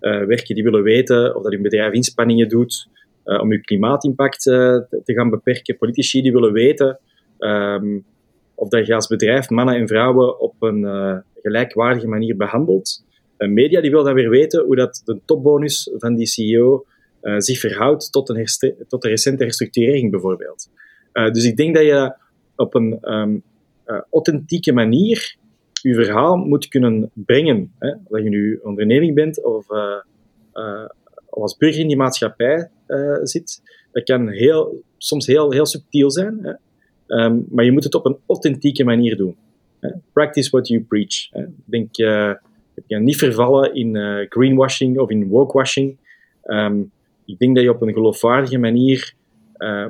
werken, 0.00 0.54
die 0.54 0.64
willen 0.64 0.82
weten 0.82 1.36
of 1.36 1.42
dat 1.42 1.52
hun 1.52 1.62
bedrijf 1.62 1.92
inspanningen 1.92 2.48
doet 2.48 2.88
om 3.24 3.50
uw 3.50 3.60
klimaatimpact 3.60 4.42
te 4.42 5.02
gaan 5.04 5.30
beperken. 5.30 5.76
Politici 5.76 6.22
die 6.22 6.32
willen 6.32 6.52
weten 6.52 6.98
um, 7.38 8.04
of 8.54 8.68
dat 8.68 8.86
je 8.86 8.94
als 8.94 9.06
bedrijf 9.06 9.50
mannen 9.50 9.74
en 9.74 9.88
vrouwen 9.88 10.40
op 10.40 10.54
een 10.58 11.22
gelijkwaardige 11.42 12.08
manier 12.08 12.36
behandelt. 12.36 13.04
media 13.36 13.80
die 13.80 13.90
wil 13.90 14.04
dan 14.04 14.14
weer 14.14 14.30
weten 14.30 14.64
hoe 14.64 14.76
dat 14.76 15.02
de 15.04 15.20
topbonus 15.24 15.90
van 15.98 16.14
die 16.14 16.26
CEO 16.26 16.84
zich 17.36 17.58
verhoudt 17.58 18.12
tot, 18.12 18.28
een 18.28 18.46
tot 18.88 19.02
de 19.02 19.08
recente 19.08 19.42
herstructurering 19.42 20.10
bijvoorbeeld. 20.10 20.70
dus 21.12 21.44
ik 21.44 21.56
denk 21.56 21.74
dat 21.74 21.84
je 21.84 22.14
op 22.56 22.74
een 22.74 23.12
um, 23.14 23.42
authentieke 24.10 24.72
manier 24.72 25.36
je 25.82 25.94
verhaal 25.94 26.36
moet 26.36 26.68
kunnen 26.68 27.10
brengen. 27.12 27.72
Hè? 27.78 27.94
Dat 28.08 28.22
je 28.22 28.28
nu 28.28 28.60
onderneming 28.62 29.14
bent 29.14 29.44
of 29.44 29.66
als 31.30 31.56
burger 31.56 31.80
in 31.80 31.88
die 31.88 31.96
maatschappij 31.96 32.70
zit, 33.22 33.62
dat 33.92 34.04
kan 34.04 34.28
heel, 34.28 34.82
soms 34.98 35.26
heel, 35.26 35.52
heel 35.52 35.66
subtiel 35.66 36.10
zijn. 36.10 36.38
Hè? 36.42 36.52
Um, 37.24 37.46
maar 37.50 37.64
je 37.64 37.72
moet 37.72 37.84
het 37.84 37.94
op 37.94 38.06
een 38.06 38.18
authentieke 38.26 38.84
manier 38.84 39.16
doen. 39.16 39.36
Hè? 39.80 39.90
Practice 40.12 40.50
what 40.50 40.68
you 40.68 40.80
preach. 40.80 41.32
Ik 41.32 41.46
denk, 41.64 41.96
je 41.96 42.38
kan 42.88 43.04
niet 43.04 43.16
vervallen 43.16 43.74
in 43.74 43.96
greenwashing 44.28 44.98
of 44.98 45.10
in 45.10 45.28
wokewashing. 45.28 45.96
Um, 46.44 46.90
ik 47.24 47.38
denk 47.38 47.54
dat 47.54 47.64
je 47.64 47.70
op 47.70 47.82
een 47.82 47.92
geloofwaardige 47.92 48.58
manier 48.58 49.14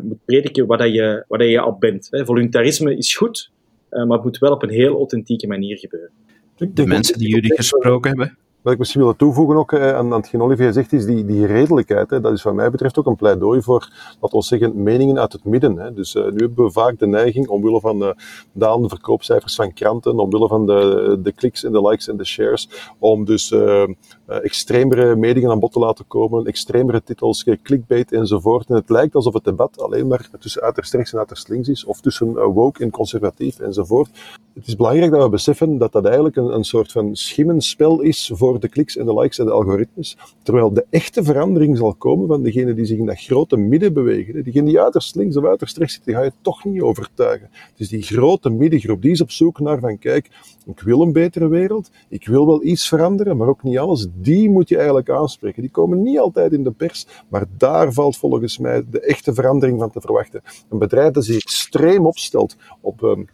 moet 0.02 0.24
prediken 0.24 0.66
wat, 0.66 0.78
dat 0.78 0.92
je, 0.92 1.24
wat 1.28 1.38
dat 1.38 1.48
je 1.48 1.60
al 1.60 1.76
bent. 1.78 2.08
Hè? 2.10 2.24
Voluntarisme 2.24 2.96
is 2.96 3.16
goed, 3.16 3.50
maar 3.90 4.08
het 4.08 4.22
moet 4.22 4.38
wel 4.38 4.52
op 4.52 4.62
een 4.62 4.70
heel 4.70 4.96
authentieke 4.96 5.46
manier 5.46 5.78
gebeuren. 5.78 6.10
De 6.56 6.86
mensen 6.86 7.18
die 7.18 7.28
jullie 7.28 7.54
gesproken 7.54 8.08
hebben, 8.08 8.38
wat 8.62 8.72
ik 8.72 8.78
misschien 8.78 9.00
wil 9.00 9.16
toevoegen 9.16 9.56
ook 9.56 9.74
aan, 9.74 9.94
aan 9.94 10.12
hetgeen 10.12 10.42
Olivier 10.42 10.72
zegt, 10.72 10.92
is 10.92 11.04
die, 11.04 11.24
die 11.24 11.46
redelijkheid. 11.46 12.10
Hè. 12.10 12.20
Dat 12.20 12.32
is 12.32 12.42
wat 12.42 12.54
mij 12.54 12.70
betreft 12.70 12.98
ook 12.98 13.06
een 13.06 13.16
pleidooi 13.16 13.62
voor, 13.62 13.88
laten 14.20 14.38
we 14.38 14.44
zeggen, 14.44 14.82
meningen 14.82 15.18
uit 15.18 15.32
het 15.32 15.44
midden. 15.44 15.76
Hè. 15.76 15.94
Dus 15.94 16.14
uh, 16.14 16.24
nu 16.24 16.36
hebben 16.36 16.64
we 16.64 16.70
vaak 16.70 16.98
de 16.98 17.06
neiging, 17.06 17.48
omwille 17.48 17.80
van 17.80 18.02
uh, 18.02 18.10
dalende 18.52 18.88
verkoopcijfers 18.88 19.54
van 19.54 19.72
kranten, 19.72 20.18
omwille 20.18 20.48
van 20.48 20.66
de, 20.66 21.18
de 21.22 21.32
kliks 21.32 21.64
en 21.64 21.72
de 21.72 21.88
likes 21.88 22.08
en 22.08 22.16
de 22.16 22.24
shares, 22.24 22.92
om 22.98 23.24
dus 23.24 23.50
uh, 23.50 23.88
extremere 24.26 25.16
meningen 25.16 25.50
aan 25.50 25.60
bod 25.60 25.72
te 25.72 25.78
laten 25.78 26.06
komen, 26.06 26.44
extremere 26.44 27.02
titels, 27.02 27.44
clickbait 27.62 28.12
enzovoort. 28.12 28.68
En 28.68 28.74
het 28.74 28.90
lijkt 28.90 29.14
alsof 29.14 29.34
het 29.34 29.44
debat 29.44 29.82
alleen 29.82 30.06
maar 30.06 30.28
tussen 30.38 30.62
uiterst 30.62 30.94
rechts 30.94 31.12
en 31.12 31.18
uiterst 31.18 31.48
links 31.48 31.68
is, 31.68 31.84
of 31.84 32.00
tussen 32.00 32.32
woke 32.34 32.82
en 32.82 32.90
conservatief 32.90 33.58
enzovoort. 33.58 34.10
Het 34.54 34.66
is 34.66 34.76
belangrijk 34.76 35.12
dat 35.12 35.22
we 35.22 35.28
beseffen 35.28 35.78
dat 35.78 35.92
dat 35.92 36.04
eigenlijk 36.04 36.36
een, 36.36 36.54
een 36.54 36.64
soort 36.64 36.92
van 36.92 37.16
schimmenspel 37.16 38.00
is 38.00 38.30
voor 38.34 38.60
de 38.60 38.68
kliks 38.68 38.96
en 38.96 39.06
de 39.06 39.14
likes 39.14 39.38
en 39.38 39.44
de 39.44 39.50
algoritmes. 39.50 40.16
Terwijl 40.42 40.72
de 40.72 40.86
echte 40.90 41.24
verandering 41.24 41.76
zal 41.76 41.94
komen 41.94 42.28
van 42.28 42.42
degenen 42.42 42.76
die 42.76 42.84
zich 42.84 42.98
in 42.98 43.06
dat 43.06 43.20
grote 43.20 43.56
midden 43.56 43.92
bewegen. 43.92 44.42
Diegenen 44.42 44.66
die 44.66 44.80
uiterst 44.80 45.14
links 45.14 45.36
of 45.36 45.44
uiterst 45.44 45.76
rechts 45.76 45.94
zitten, 45.94 46.12
die 46.12 46.20
ga 46.20 46.26
je 46.26 46.32
toch 46.42 46.64
niet 46.64 46.80
overtuigen. 46.80 47.50
Is 47.76 47.88
die 47.88 48.02
grote 48.02 48.50
middengroep, 48.50 49.02
die 49.02 49.10
is 49.10 49.20
op 49.20 49.30
zoek 49.30 49.60
naar 49.60 49.80
van 49.80 49.98
kijk, 49.98 50.30
ik 50.66 50.80
wil 50.80 51.00
een 51.00 51.12
betere 51.12 51.48
wereld, 51.48 51.90
ik 52.08 52.26
wil 52.26 52.46
wel 52.46 52.64
iets 52.64 52.88
veranderen, 52.88 53.36
maar 53.36 53.48
ook 53.48 53.62
niet 53.62 53.78
alles. 53.78 54.06
Die 54.14 54.50
moet 54.50 54.68
je 54.68 54.76
eigenlijk 54.76 55.10
aanspreken. 55.10 55.62
Die 55.62 55.70
komen 55.70 56.02
niet 56.02 56.18
altijd 56.18 56.52
in 56.52 56.64
de 56.64 56.70
pers, 56.70 57.06
maar 57.28 57.44
daar 57.56 57.92
valt 57.92 58.16
volgens 58.16 58.58
mij 58.58 58.84
de 58.90 59.00
echte 59.00 59.34
verandering 59.34 59.78
van 59.78 59.90
te 59.90 60.00
verwachten. 60.00 60.42
Een 60.68 60.78
bedrijf 60.78 61.12
dat 61.12 61.24
zich 61.24 61.36
extreem 61.36 62.06
opstelt 62.06 62.56
op 62.80 63.02
um, 63.02 63.28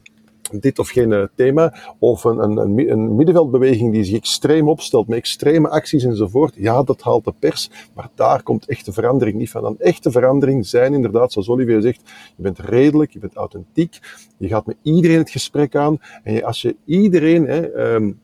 dit 0.53 0.79
of 0.79 0.89
geen 0.89 1.29
thema, 1.35 1.75
of 1.99 2.25
een, 2.25 2.39
een, 2.39 2.91
een, 2.91 3.15
middenveldbeweging 3.15 3.93
die 3.93 4.05
zich 4.05 4.17
extreem 4.17 4.69
opstelt 4.69 5.09
met 5.09 5.19
extreme 5.19 5.69
acties 5.69 6.05
enzovoort, 6.05 6.55
ja, 6.57 6.83
dat 6.83 7.03
haalt 7.03 7.25
de 7.25 7.35
pers, 7.39 7.71
maar 7.95 8.09
daar 8.15 8.43
komt 8.43 8.67
echte 8.67 8.93
verandering 8.93 9.39
niet 9.39 9.51
van. 9.51 9.65
Een 9.65 9.79
echte 9.79 10.11
verandering 10.11 10.67
zijn 10.67 10.95
inderdaad, 10.95 11.33
zoals 11.33 11.49
Olivier 11.49 11.81
zegt, 11.81 12.01
je 12.37 12.43
bent 12.43 12.59
redelijk, 12.59 13.13
je 13.13 13.19
bent 13.19 13.35
authentiek, 13.35 13.99
je 14.39 14.49
gaat 14.49 14.67
met 14.67 14.77
iedereen 14.83 15.19
het 15.19 15.31
gesprek 15.31 15.77
aan, 15.77 15.99
en 16.23 16.33
je, 16.33 16.45
als 16.45 16.63
je 16.63 16.77
iedereen, 16.85 17.47
hè, 17.47 17.95
um, 17.95 18.21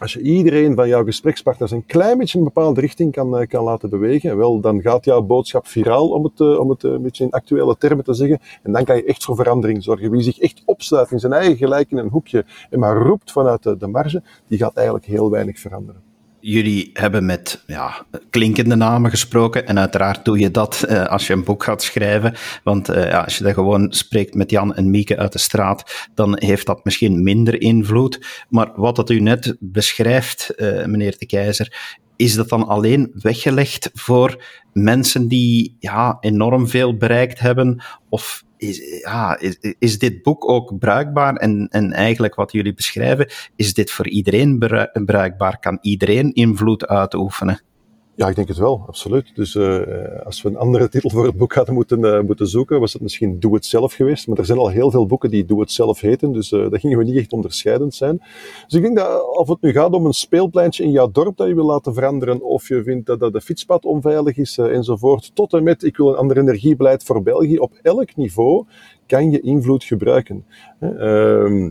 als 0.00 0.12
je 0.12 0.20
iedereen 0.20 0.74
van 0.74 0.88
jouw 0.88 1.04
gesprekspartners 1.04 1.70
een 1.70 1.86
klein 1.86 2.18
beetje 2.18 2.38
een 2.38 2.44
bepaalde 2.44 2.80
richting 2.80 3.12
kan, 3.12 3.38
eh, 3.38 3.46
kan 3.46 3.64
laten 3.64 3.90
bewegen, 3.90 4.36
wel, 4.36 4.60
dan 4.60 4.80
gaat 4.80 5.04
jouw 5.04 5.22
boodschap 5.22 5.66
viraal, 5.66 6.08
om 6.08 6.24
het, 6.24 6.40
eh, 6.40 6.58
om 6.58 6.70
het 6.70 6.84
eh, 6.84 6.90
een 6.90 7.02
beetje 7.02 7.24
in 7.24 7.30
actuele 7.30 7.76
termen 7.76 8.04
te 8.04 8.14
zeggen. 8.14 8.40
En 8.62 8.72
dan 8.72 8.84
kan 8.84 8.96
je 8.96 9.04
echt 9.04 9.24
voor 9.24 9.36
verandering 9.36 9.82
zorgen. 9.82 10.10
Wie 10.10 10.22
zich 10.22 10.38
echt 10.38 10.62
opsluit 10.64 11.10
in 11.10 11.18
zijn 11.18 11.32
eigen 11.32 11.56
gelijk 11.56 11.90
in 11.90 11.96
een 11.96 12.08
hoekje 12.08 12.44
en 12.70 12.78
maar 12.78 12.96
roept 12.96 13.32
vanuit 13.32 13.62
de 13.62 13.86
marge, 13.86 14.22
die 14.48 14.58
gaat 14.58 14.76
eigenlijk 14.76 15.06
heel 15.06 15.30
weinig 15.30 15.58
veranderen 15.58 16.05
jullie 16.48 16.90
hebben 16.92 17.26
met 17.26 17.62
ja, 17.66 18.06
klinkende 18.30 18.74
namen 18.74 19.10
gesproken. 19.10 19.66
En 19.66 19.78
uiteraard 19.78 20.24
doe 20.24 20.38
je 20.38 20.50
dat 20.50 20.84
uh, 20.88 21.06
als 21.06 21.26
je 21.26 21.32
een 21.32 21.44
boek 21.44 21.64
gaat 21.64 21.82
schrijven. 21.82 22.34
Want 22.64 22.90
uh, 22.90 23.10
ja, 23.10 23.20
als 23.20 23.38
je 23.38 23.44
dan 23.44 23.54
gewoon 23.54 23.92
spreekt 23.92 24.34
met 24.34 24.50
Jan 24.50 24.74
en 24.74 24.90
Mieke 24.90 25.16
uit 25.16 25.32
de 25.32 25.38
straat, 25.38 26.08
dan 26.14 26.38
heeft 26.38 26.66
dat 26.66 26.84
misschien 26.84 27.22
minder 27.22 27.60
invloed. 27.60 28.44
Maar 28.48 28.72
wat 28.74 28.96
dat 28.96 29.10
u 29.10 29.20
net 29.20 29.56
beschrijft, 29.60 30.52
uh, 30.56 30.84
meneer 30.84 31.16
de 31.18 31.26
Keizer, 31.26 31.96
is 32.16 32.34
dat 32.34 32.48
dan 32.48 32.66
alleen 32.66 33.10
weggelegd 33.14 33.90
voor 33.94 34.44
mensen 34.72 35.28
die 35.28 35.76
ja, 35.78 36.16
enorm 36.20 36.68
veel 36.68 36.96
bereikt 36.96 37.38
hebben? 37.38 37.82
Of 38.08 38.44
is, 38.56 39.00
ja, 39.02 39.38
is, 39.38 39.58
is 39.78 39.98
dit 39.98 40.22
boek 40.22 40.48
ook 40.48 40.78
bruikbaar? 40.78 41.34
En, 41.34 41.68
en 41.70 41.92
eigenlijk 41.92 42.34
wat 42.34 42.52
jullie 42.52 42.74
beschrijven, 42.74 43.30
is 43.56 43.74
dit 43.74 43.90
voor 43.90 44.08
iedereen 44.08 44.58
bruikbaar? 45.04 45.58
Kan 45.58 45.78
iedereen 45.80 46.32
invloed 46.32 46.86
uitoefenen? 46.86 47.60
Ja, 48.16 48.28
ik 48.28 48.34
denk 48.36 48.48
het 48.48 48.56
wel, 48.56 48.84
absoluut. 48.86 49.34
Dus 49.34 49.54
uh, 49.54 49.80
als 50.24 50.42
we 50.42 50.48
een 50.48 50.56
andere 50.56 50.88
titel 50.88 51.10
voor 51.10 51.26
het 51.26 51.36
boek 51.36 51.54
hadden 51.54 51.74
moeten, 51.74 52.00
uh, 52.00 52.20
moeten 52.20 52.46
zoeken, 52.46 52.80
was 52.80 52.92
het 52.92 53.02
misschien 53.02 53.40
Doe 53.40 53.54
het 53.54 53.66
zelf 53.66 53.92
geweest. 53.92 54.26
Maar 54.26 54.38
er 54.38 54.44
zijn 54.44 54.58
al 54.58 54.68
heel 54.68 54.90
veel 54.90 55.06
boeken 55.06 55.30
die 55.30 55.44
Doe 55.44 55.60
het 55.60 55.72
zelf 55.72 56.00
heten, 56.00 56.32
dus 56.32 56.52
uh, 56.52 56.70
dat 56.70 56.80
gingen 56.80 56.98
we 56.98 57.04
niet 57.04 57.16
echt 57.16 57.32
onderscheidend 57.32 57.94
zijn. 57.94 58.22
Dus 58.66 58.74
ik 58.74 58.82
denk 58.82 58.96
dat 58.96 59.36
of 59.36 59.48
het 59.48 59.60
nu 59.60 59.72
gaat 59.72 59.92
om 59.92 60.06
een 60.06 60.12
speelpleintje 60.12 60.84
in 60.84 60.90
jouw 60.90 61.10
dorp 61.10 61.36
dat 61.36 61.48
je 61.48 61.54
wil 61.54 61.66
laten 61.66 61.94
veranderen, 61.94 62.42
of 62.42 62.68
je 62.68 62.82
vindt 62.82 63.06
dat, 63.06 63.20
dat 63.20 63.32
de 63.32 63.40
fietspad 63.40 63.84
onveilig 63.84 64.36
is 64.36 64.58
enzovoort, 64.58 65.30
tot 65.34 65.52
en 65.52 65.62
met 65.62 65.82
ik 65.82 65.96
wil 65.96 66.08
een 66.08 66.18
ander 66.18 66.38
energiebeleid 66.38 67.04
voor 67.04 67.22
België, 67.22 67.58
op 67.58 67.72
elk 67.82 68.16
niveau 68.16 68.64
kan 69.06 69.30
je 69.30 69.40
invloed 69.40 69.84
gebruiken. 69.84 70.44
Ehm 70.80 71.70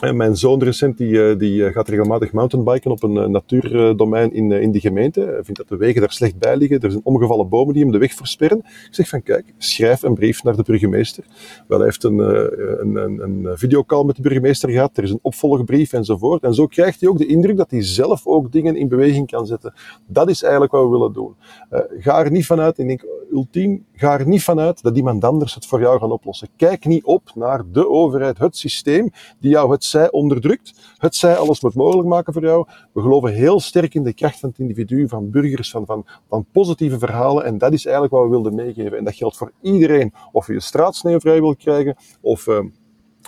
mijn 0.00 0.36
zoon 0.36 0.62
recent 0.62 0.98
die, 0.98 1.28
eh, 1.28 1.38
die 1.38 1.64
eh, 1.64 1.72
gaat 1.72 1.88
regelmatig 1.88 2.32
mountainbiken 2.32 2.90
op 2.90 3.02
een 3.02 3.16
eh, 3.16 3.26
natuurdomein 3.26 4.32
in, 4.32 4.52
in 4.52 4.72
de 4.72 4.80
gemeente. 4.80 5.20
Hij 5.20 5.44
vindt 5.44 5.56
dat 5.56 5.68
de 5.68 5.76
wegen 5.76 6.00
daar 6.00 6.12
slecht 6.12 6.38
bij 6.38 6.56
liggen. 6.56 6.80
Er 6.80 6.90
zijn 6.90 7.04
omgevallen 7.04 7.48
bomen 7.48 7.74
die 7.74 7.82
hem 7.82 7.92
de 7.92 7.98
weg 7.98 8.12
versperren. 8.12 8.58
Ik 8.58 8.88
zeg 8.90 9.08
van 9.08 9.22
kijk, 9.22 9.54
schrijf 9.58 10.02
een 10.02 10.14
brief 10.14 10.42
naar 10.42 10.56
de 10.56 10.62
burgemeester. 10.62 11.24
Wel, 11.68 11.78
hij 11.78 11.86
heeft 11.86 12.04
een, 12.04 12.18
een, 12.18 12.96
een, 12.96 13.20
een 13.20 13.58
videocall 13.58 14.04
met 14.04 14.16
de 14.16 14.22
burgemeester 14.22 14.70
gehad. 14.70 14.96
Er 14.96 15.02
is 15.02 15.10
een 15.10 15.18
opvolgbrief 15.22 15.92
enzovoort. 15.92 16.42
En 16.42 16.54
zo 16.54 16.66
krijgt 16.66 17.00
hij 17.00 17.08
ook 17.08 17.18
de 17.18 17.26
indruk 17.26 17.56
dat 17.56 17.70
hij 17.70 17.82
zelf 17.82 18.26
ook 18.26 18.52
dingen 18.52 18.76
in 18.76 18.88
beweging 18.88 19.26
kan 19.26 19.46
zetten. 19.46 19.74
Dat 20.06 20.28
is 20.28 20.42
eigenlijk 20.42 20.72
wat 20.72 20.84
we 20.84 20.90
willen 20.90 21.12
doen. 21.12 21.34
Ga 21.98 22.24
er 22.24 22.30
niet 22.30 22.46
vanuit, 22.46 22.78
ik 22.78 22.86
denk 22.86 23.04
ultiem, 23.32 23.84
ga 23.92 24.18
er 24.18 24.26
niet 24.28 24.42
vanuit 24.42 24.82
dat 24.82 24.96
iemand 24.96 25.24
anders 25.24 25.54
het 25.54 25.66
voor 25.66 25.80
jou 25.80 26.00
gaat 26.00 26.10
oplossen. 26.10 26.48
Kijk 26.56 26.84
niet 26.84 27.04
op 27.04 27.30
naar 27.34 27.62
de 27.72 27.88
overheid, 27.88 28.38
het 28.38 28.56
systeem 28.56 29.10
die 29.40 29.50
jou 29.50 29.70
het 29.70 29.84
zij 29.90 30.10
onderdrukt, 30.10 30.94
het 30.96 31.16
zij 31.16 31.36
alles 31.36 31.60
moet 31.60 31.74
mogelijk 31.74 32.08
maken 32.08 32.32
voor 32.32 32.42
jou. 32.42 32.66
We 32.92 33.00
geloven 33.00 33.32
heel 33.32 33.60
sterk 33.60 33.94
in 33.94 34.02
de 34.02 34.12
kracht 34.12 34.40
van 34.40 34.48
het 34.48 34.58
individu, 34.58 35.08
van 35.08 35.30
burgers, 35.30 35.70
van, 35.70 35.86
van, 35.86 36.06
van 36.28 36.46
positieve 36.52 36.98
verhalen. 36.98 37.44
En 37.44 37.58
dat 37.58 37.72
is 37.72 37.84
eigenlijk 37.84 38.14
wat 38.14 38.24
we 38.24 38.30
wilden 38.30 38.54
meegeven. 38.54 38.98
En 38.98 39.04
dat 39.04 39.14
geldt 39.14 39.36
voor 39.36 39.52
iedereen. 39.60 40.12
Of 40.32 40.46
je 40.46 40.54
een 40.54 40.62
straatsneeuwvrij 40.62 41.40
wil 41.40 41.56
krijgen, 41.56 41.96
of 42.20 42.46
uh, 42.46 42.58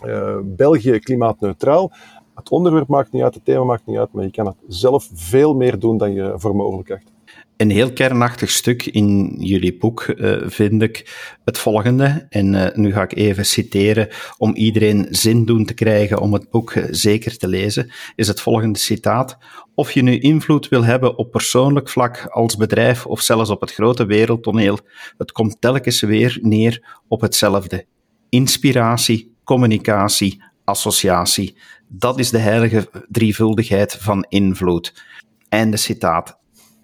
uh, 0.04 0.38
België 0.44 0.98
klimaatneutraal. 0.98 1.92
Het 2.34 2.50
onderwerp 2.50 2.88
maakt 2.88 3.12
niet 3.12 3.22
uit, 3.22 3.34
het 3.34 3.44
thema 3.44 3.64
maakt 3.64 3.86
niet 3.86 3.98
uit, 3.98 4.12
maar 4.12 4.24
je 4.24 4.30
kan 4.30 4.46
het 4.46 4.56
zelf 4.66 5.10
veel 5.14 5.54
meer 5.54 5.78
doen 5.78 5.96
dan 5.96 6.12
je 6.12 6.32
voor 6.36 6.56
mogelijk 6.56 6.90
acht. 6.90 7.17
Een 7.58 7.70
heel 7.70 7.92
kernachtig 7.92 8.50
stuk 8.50 8.86
in 8.86 9.36
jullie 9.38 9.76
boek 9.76 10.06
uh, 10.06 10.36
vind 10.46 10.82
ik 10.82 11.16
het 11.44 11.58
volgende. 11.58 12.26
En 12.28 12.54
uh, 12.54 12.66
nu 12.74 12.92
ga 12.92 13.02
ik 13.02 13.14
even 13.14 13.46
citeren 13.46 14.08
om 14.36 14.54
iedereen 14.54 15.06
zin 15.10 15.44
doen 15.44 15.64
te 15.64 15.74
krijgen 15.74 16.20
om 16.20 16.32
het 16.32 16.50
boek 16.50 16.74
uh, 16.74 16.84
zeker 16.90 17.36
te 17.36 17.48
lezen. 17.48 17.90
Is 18.14 18.28
het 18.28 18.40
volgende 18.40 18.78
citaat. 18.78 19.38
Of 19.74 19.92
je 19.92 20.02
nu 20.02 20.18
invloed 20.18 20.68
wil 20.68 20.84
hebben 20.84 21.16
op 21.16 21.30
persoonlijk 21.30 21.88
vlak, 21.88 22.26
als 22.28 22.56
bedrijf 22.56 23.06
of 23.06 23.20
zelfs 23.20 23.50
op 23.50 23.60
het 23.60 23.72
grote 23.72 24.06
wereldtoneel, 24.06 24.78
het 25.16 25.32
komt 25.32 25.60
telkens 25.60 26.00
weer 26.00 26.38
neer 26.42 27.00
op 27.08 27.20
hetzelfde. 27.20 27.86
Inspiratie, 28.28 29.34
communicatie, 29.44 30.42
associatie. 30.64 31.56
Dat 31.88 32.18
is 32.18 32.30
de 32.30 32.38
heilige 32.38 32.88
drievuldigheid 33.08 33.96
van 34.00 34.26
invloed. 34.28 35.04
Einde 35.48 35.76
citaat 35.76 36.37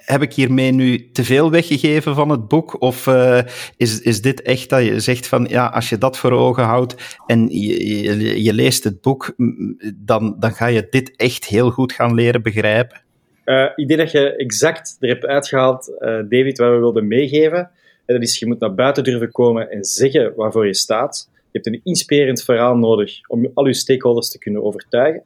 heb 0.05 0.23
ik 0.23 0.33
hiermee 0.33 0.73
nu 0.73 1.11
te 1.13 1.25
veel 1.25 1.51
weggegeven 1.51 2.15
van 2.15 2.29
het 2.29 2.49
boek? 2.49 2.81
Of 2.81 3.07
uh, 3.07 3.41
is, 3.77 4.01
is 4.01 4.23
dit 4.23 4.43
echt 4.43 4.71
dat 4.71 4.85
je 4.85 5.01
zegt 5.01 5.27
van 5.27 5.47
ja, 5.51 5.67
als 5.67 5.89
je 5.89 5.99
dat 5.99 6.19
voor 6.19 6.33
ogen 6.33 6.65
houdt 6.65 7.17
en 7.27 7.49
je, 7.49 8.43
je, 8.43 8.53
leest 8.53 8.85
het 8.85 9.01
boek, 9.01 9.35
dan, 9.95 10.37
dan 10.39 10.53
ga 10.53 10.67
je 10.67 10.87
dit 10.91 11.17
echt 11.17 11.45
heel 11.45 11.71
goed 11.71 11.93
gaan 11.93 12.15
leren 12.15 12.43
begrijpen? 12.43 13.03
Uh, 13.45 13.67
ik 13.75 13.89
denk 13.89 14.01
dat 14.01 14.11
je 14.11 14.37
exact 14.37 14.97
er 15.01 15.09
hebt 15.09 15.27
uitgehaald, 15.27 15.89
uh, 15.89 16.09
David, 16.09 16.59
wat 16.59 16.71
we 16.71 16.77
wilden 16.77 17.09
meegeven. 17.09 17.71
En 18.07 18.15
dat 18.15 18.23
is, 18.23 18.39
je 18.39 18.47
moet 18.47 18.61
naar 18.61 18.75
buiten 18.75 19.05
durven 19.05 19.31
komen 19.31 19.71
en 19.71 19.85
zeggen 19.85 20.33
waarvoor 20.37 20.67
je 20.67 20.75
staat. 20.75 21.29
Je 21.33 21.61
hebt 21.61 21.67
een 21.67 21.81
inspirerend 21.85 22.43
verhaal 22.43 22.77
nodig 22.77 23.29
om 23.29 23.51
al 23.55 23.67
je 23.67 23.75
stakeholders 23.75 24.31
te 24.31 24.39
kunnen 24.39 24.65
overtuigen. 24.65 25.23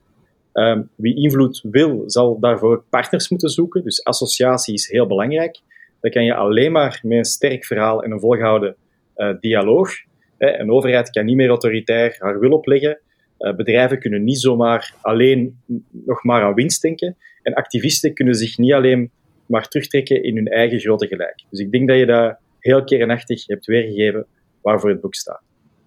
Um, 0.59 0.89
wie 0.95 1.17
invloed 1.17 1.61
wil, 1.71 2.03
zal 2.07 2.39
daarvoor 2.41 2.85
partners 2.91 3.29
moeten 3.29 3.49
zoeken. 3.49 3.85
Dus 3.85 4.05
associatie 4.05 4.75
is 4.75 4.89
heel 4.89 5.07
belangrijk. 5.07 5.61
Dat 6.01 6.13
kan 6.13 6.25
je 6.25 6.35
alleen 6.35 6.73
maar 6.73 7.01
met 7.03 7.19
een 7.19 7.25
sterk 7.25 7.65
verhaal 7.65 8.03
en 8.03 8.11
een 8.11 8.21
volgehouden 8.21 8.77
uh, 9.17 9.35
dialoog. 9.41 9.91
Hè. 10.39 10.59
Een 10.59 10.71
overheid 10.71 11.11
kan 11.11 11.25
niet 11.25 11.37
meer 11.37 11.49
autoritair 11.49 12.17
haar 12.19 12.39
wil 12.39 12.51
opleggen. 12.51 13.01
Uh, 13.39 13.55
bedrijven 13.55 13.99
kunnen 13.99 14.25
niet 14.25 14.41
zomaar 14.41 14.95
alleen 15.01 15.61
nog 15.91 16.25
maar 16.25 16.43
aan 16.43 16.55
winst 16.55 16.83
denken. 16.83 17.17
En 17.43 17.55
activisten 17.55 18.15
kunnen 18.15 18.35
zich 18.35 18.59
niet 18.59 18.73
alleen 18.73 19.11
maar 19.47 19.69
terugtrekken 19.69 20.23
in 20.23 20.37
hun 20.37 20.49
eigen 20.49 20.81
grote 20.81 21.07
gelijk. 21.07 21.45
Dus 21.51 21.61
ik 21.61 21.71
denk 21.71 21.89
dat 21.89 21.99
je 21.99 22.07
dat 22.07 22.37
heel 22.59 22.85
kernachtig 22.85 23.47
hebt 23.47 23.67
weergegeven 23.67 24.27
waarvoor 24.63 24.91
het 24.91 25.01
boek 25.01 25.15
staat. 25.15 25.41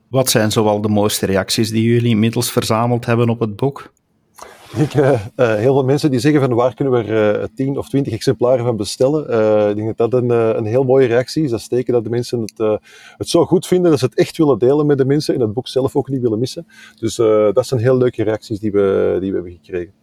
Wat 0.10 0.30
zijn 0.30 0.52
zoal 0.52 0.82
de 0.82 0.90
mooiste 0.90 1.26
reacties 1.26 1.70
die 1.70 1.94
jullie 1.94 2.10
inmiddels 2.10 2.52
verzameld 2.52 3.06
hebben 3.06 3.30
op 3.30 3.40
het 3.40 3.56
boek? 3.56 3.94
Ik, 4.76 4.94
uh, 4.94 5.22
heel 5.36 5.74
veel 5.74 5.84
mensen 5.84 6.12
die 6.12 6.20
zeggen 6.20 6.42
van 6.42 6.54
waar 6.54 6.74
kunnen 6.74 6.94
we 6.94 7.04
er 7.04 7.40
uh, 7.40 7.46
10 7.56 7.78
of 7.78 7.90
20 7.90 8.14
exemplaren 8.14 8.66
van 8.66 8.78
bestellen. 8.78 9.70
Ik 9.70 9.76
denk 9.76 9.98
dat 9.98 10.12
dat 10.12 10.22
een, 10.22 10.30
een 10.30 10.66
heel 10.66 10.84
mooie 10.84 11.08
reactie 11.08 11.44
is. 11.44 11.50
Dat 11.50 11.62
steken 11.62 11.94
dat 11.94 12.04
de 12.04 12.10
mensen 12.10 12.42
het, 12.42 12.80
het 13.18 13.30
zo 13.30 13.46
goed 13.46 13.68
vinden 13.68 13.92
dat 13.92 14.00
ze 14.00 14.06
het 14.06 14.18
echt 14.18 14.38
willen 14.38 14.60
delen 14.60 14.86
met 14.86 14.98
de 14.98 15.06
mensen 15.06 15.34
en 15.36 15.42
het 15.42 15.54
boek 15.54 15.68
zelf 15.68 15.96
ook 15.96 16.10
niet 16.10 16.22
willen 16.22 16.40
missen. 16.40 16.68
Dus 17.00 17.16
dat 17.54 17.68
zijn 17.68 17.80
heel 17.80 17.98
leuke 17.98 18.24
reacties 18.24 18.60
die 18.60 18.72
we, 18.72 19.18
die 19.20 19.30
we 19.30 19.36
hebben 19.36 19.60
gekregen. 19.62 19.94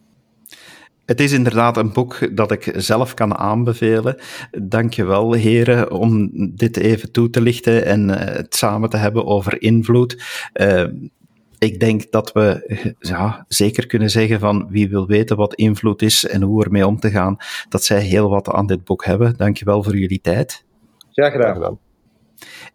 Het 1.06 1.20
is 1.20 1.32
inderdaad 1.32 1.76
een 1.76 1.92
boek 1.92 2.36
dat 2.36 2.50
ik 2.50 2.72
zelf 2.76 3.14
kan 3.14 3.36
aanbevelen. 3.36 4.16
Dank 4.62 4.92
je 4.92 5.04
wel, 5.04 5.32
heren, 5.32 5.90
om 5.92 6.30
dit 6.56 6.76
even 6.76 7.12
toe 7.12 7.30
te 7.30 7.40
lichten 7.40 7.84
en 7.84 8.08
het 8.08 8.54
samen 8.54 8.90
te 8.90 8.96
hebben 8.96 9.26
over 9.26 9.62
invloed 9.62 10.22
ik 11.58 11.80
denk 11.80 12.10
dat 12.10 12.32
we 12.32 12.94
ja, 12.98 13.44
zeker 13.48 13.86
kunnen 13.86 14.10
zeggen 14.10 14.40
van 14.40 14.66
wie 14.70 14.88
wil 14.88 15.06
weten 15.06 15.36
wat 15.36 15.54
invloed 15.54 16.02
is 16.02 16.26
en 16.26 16.42
hoe 16.42 16.64
ermee 16.64 16.86
om 16.86 17.00
te 17.00 17.10
gaan, 17.10 17.36
dat 17.68 17.84
zij 17.84 18.00
heel 18.00 18.28
wat 18.28 18.48
aan 18.48 18.66
dit 18.66 18.84
boek 18.84 19.04
hebben. 19.04 19.36
Dankjewel 19.36 19.82
voor 19.82 19.96
jullie 19.96 20.20
tijd. 20.20 20.64
Graag 21.10 21.32
gedaan. 21.32 21.46
Graag 21.46 21.54
gedaan. 21.54 21.78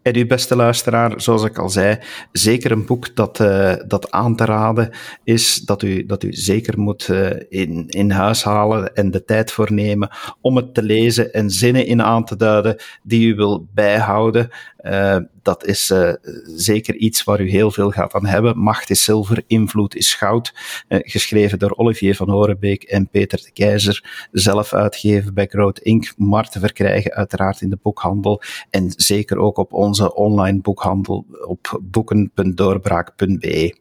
En 0.02 0.16
uw 0.16 0.28
beste 0.28 0.56
luisteraar, 0.56 1.22
zoals 1.22 1.44
ik 1.44 1.58
al 1.58 1.70
zei, 1.70 1.98
zeker 2.32 2.72
een 2.72 2.86
boek 2.86 3.16
dat, 3.16 3.40
uh, 3.40 3.74
dat 3.88 4.12
aan 4.12 4.36
te 4.36 4.46
raden 4.46 4.90
is, 5.24 5.56
dat 5.56 5.82
u, 5.82 6.06
dat 6.06 6.24
u 6.24 6.34
zeker 6.34 6.80
moet 6.80 7.08
uh, 7.08 7.30
in, 7.50 7.88
in 7.88 8.12
huis 8.12 8.44
halen 8.44 8.96
en 8.96 9.12
de 9.12 9.24
tijd 9.24 9.52
voor 9.52 9.74
nemen 9.74 10.10
om 10.42 10.56
het 10.56 10.74
te 10.74 10.84
lezen 10.84 11.34
en 11.34 11.50
zinnen 11.50 11.86
in 11.86 12.02
aan 12.02 12.26
te 12.26 12.36
duiden 12.36 12.76
die 13.04 13.28
u 13.28 13.36
wil 13.36 13.68
bijhouden. 13.74 14.50
Uh, 14.84 15.18
dat 15.42 15.66
is 15.66 15.90
uh, 15.90 16.14
zeker 16.56 16.96
iets 16.96 17.24
waar 17.24 17.42
u 17.42 17.50
heel 17.50 17.72
veel 17.72 17.92
gaat 17.92 18.14
aan 18.14 18.26
hebben. 18.26 18.58
Macht 18.58 18.90
is 18.90 19.04
zilver, 19.04 19.44
invloed 19.48 19.96
is 19.96 20.16
goud. 20.16 20.54
Uh, 20.90 21.00
geschreven 21.02 21.60
door 21.60 21.76
Olivier 21.76 22.16
van 22.16 22.30
Horenbeek 22.30 22.84
en 22.84 23.08
Peter 23.08 23.42
de 23.44 23.52
Keizer. 23.52 24.28
Zelf 24.32 24.74
uitgegeven 24.74 25.34
bij 25.34 25.46
Groot 25.46 25.80
Inc. 25.80 26.14
Maar 26.18 26.50
te 26.50 26.60
verkrijgen 26.60 27.14
uiteraard 27.14 27.62
in 27.62 27.70
de 27.70 27.80
boekhandel. 27.82 28.42
En 28.70 28.94
zeker 28.96 29.38
ook 29.38 29.58
op 29.58 29.74
onze 29.74 30.16
online 30.16 30.60
boekhandel 30.62 31.26
op 31.48 31.80
boeken.doorbraak.be. 31.82 33.76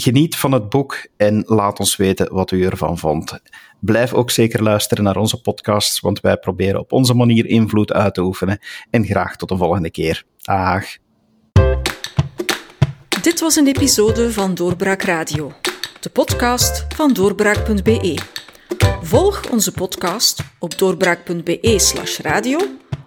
Geniet 0.00 0.36
van 0.36 0.52
het 0.52 0.68
boek 0.68 1.06
en 1.16 1.42
laat 1.46 1.78
ons 1.78 1.96
weten 1.96 2.34
wat 2.34 2.50
u 2.50 2.64
ervan 2.64 2.98
vond. 2.98 3.40
Blijf 3.80 4.12
ook 4.12 4.30
zeker 4.30 4.62
luisteren 4.62 5.04
naar 5.04 5.16
onze 5.16 5.40
podcasts, 5.40 6.00
want 6.00 6.20
wij 6.20 6.36
proberen 6.36 6.80
op 6.80 6.92
onze 6.92 7.14
manier 7.14 7.46
invloed 7.46 7.92
uit 7.92 8.14
te 8.14 8.22
oefenen. 8.22 8.58
En 8.90 9.04
graag 9.04 9.36
tot 9.36 9.48
de 9.48 9.56
volgende 9.56 9.90
keer. 9.90 10.24
Dag. 10.36 10.84
Dit 13.22 13.40
was 13.40 13.56
een 13.56 13.66
episode 13.66 14.32
van 14.32 14.54
Doorbraak 14.54 15.02
Radio, 15.02 15.52
de 16.00 16.10
podcast 16.10 16.86
van 16.94 17.12
doorbraak.be. 17.12 18.18
Volg 19.02 19.50
onze 19.50 19.72
podcast 19.72 20.42
op 20.58 20.78
doorbraak.be/slash 20.78 22.18
radio 22.18 22.58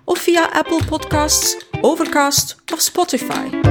of 0.05 0.19
via 0.19 0.49
Apple 0.53 0.81
Podcasts, 0.89 1.65
Overcast 1.81 2.55
of 2.73 2.79
Spotify. 2.79 3.70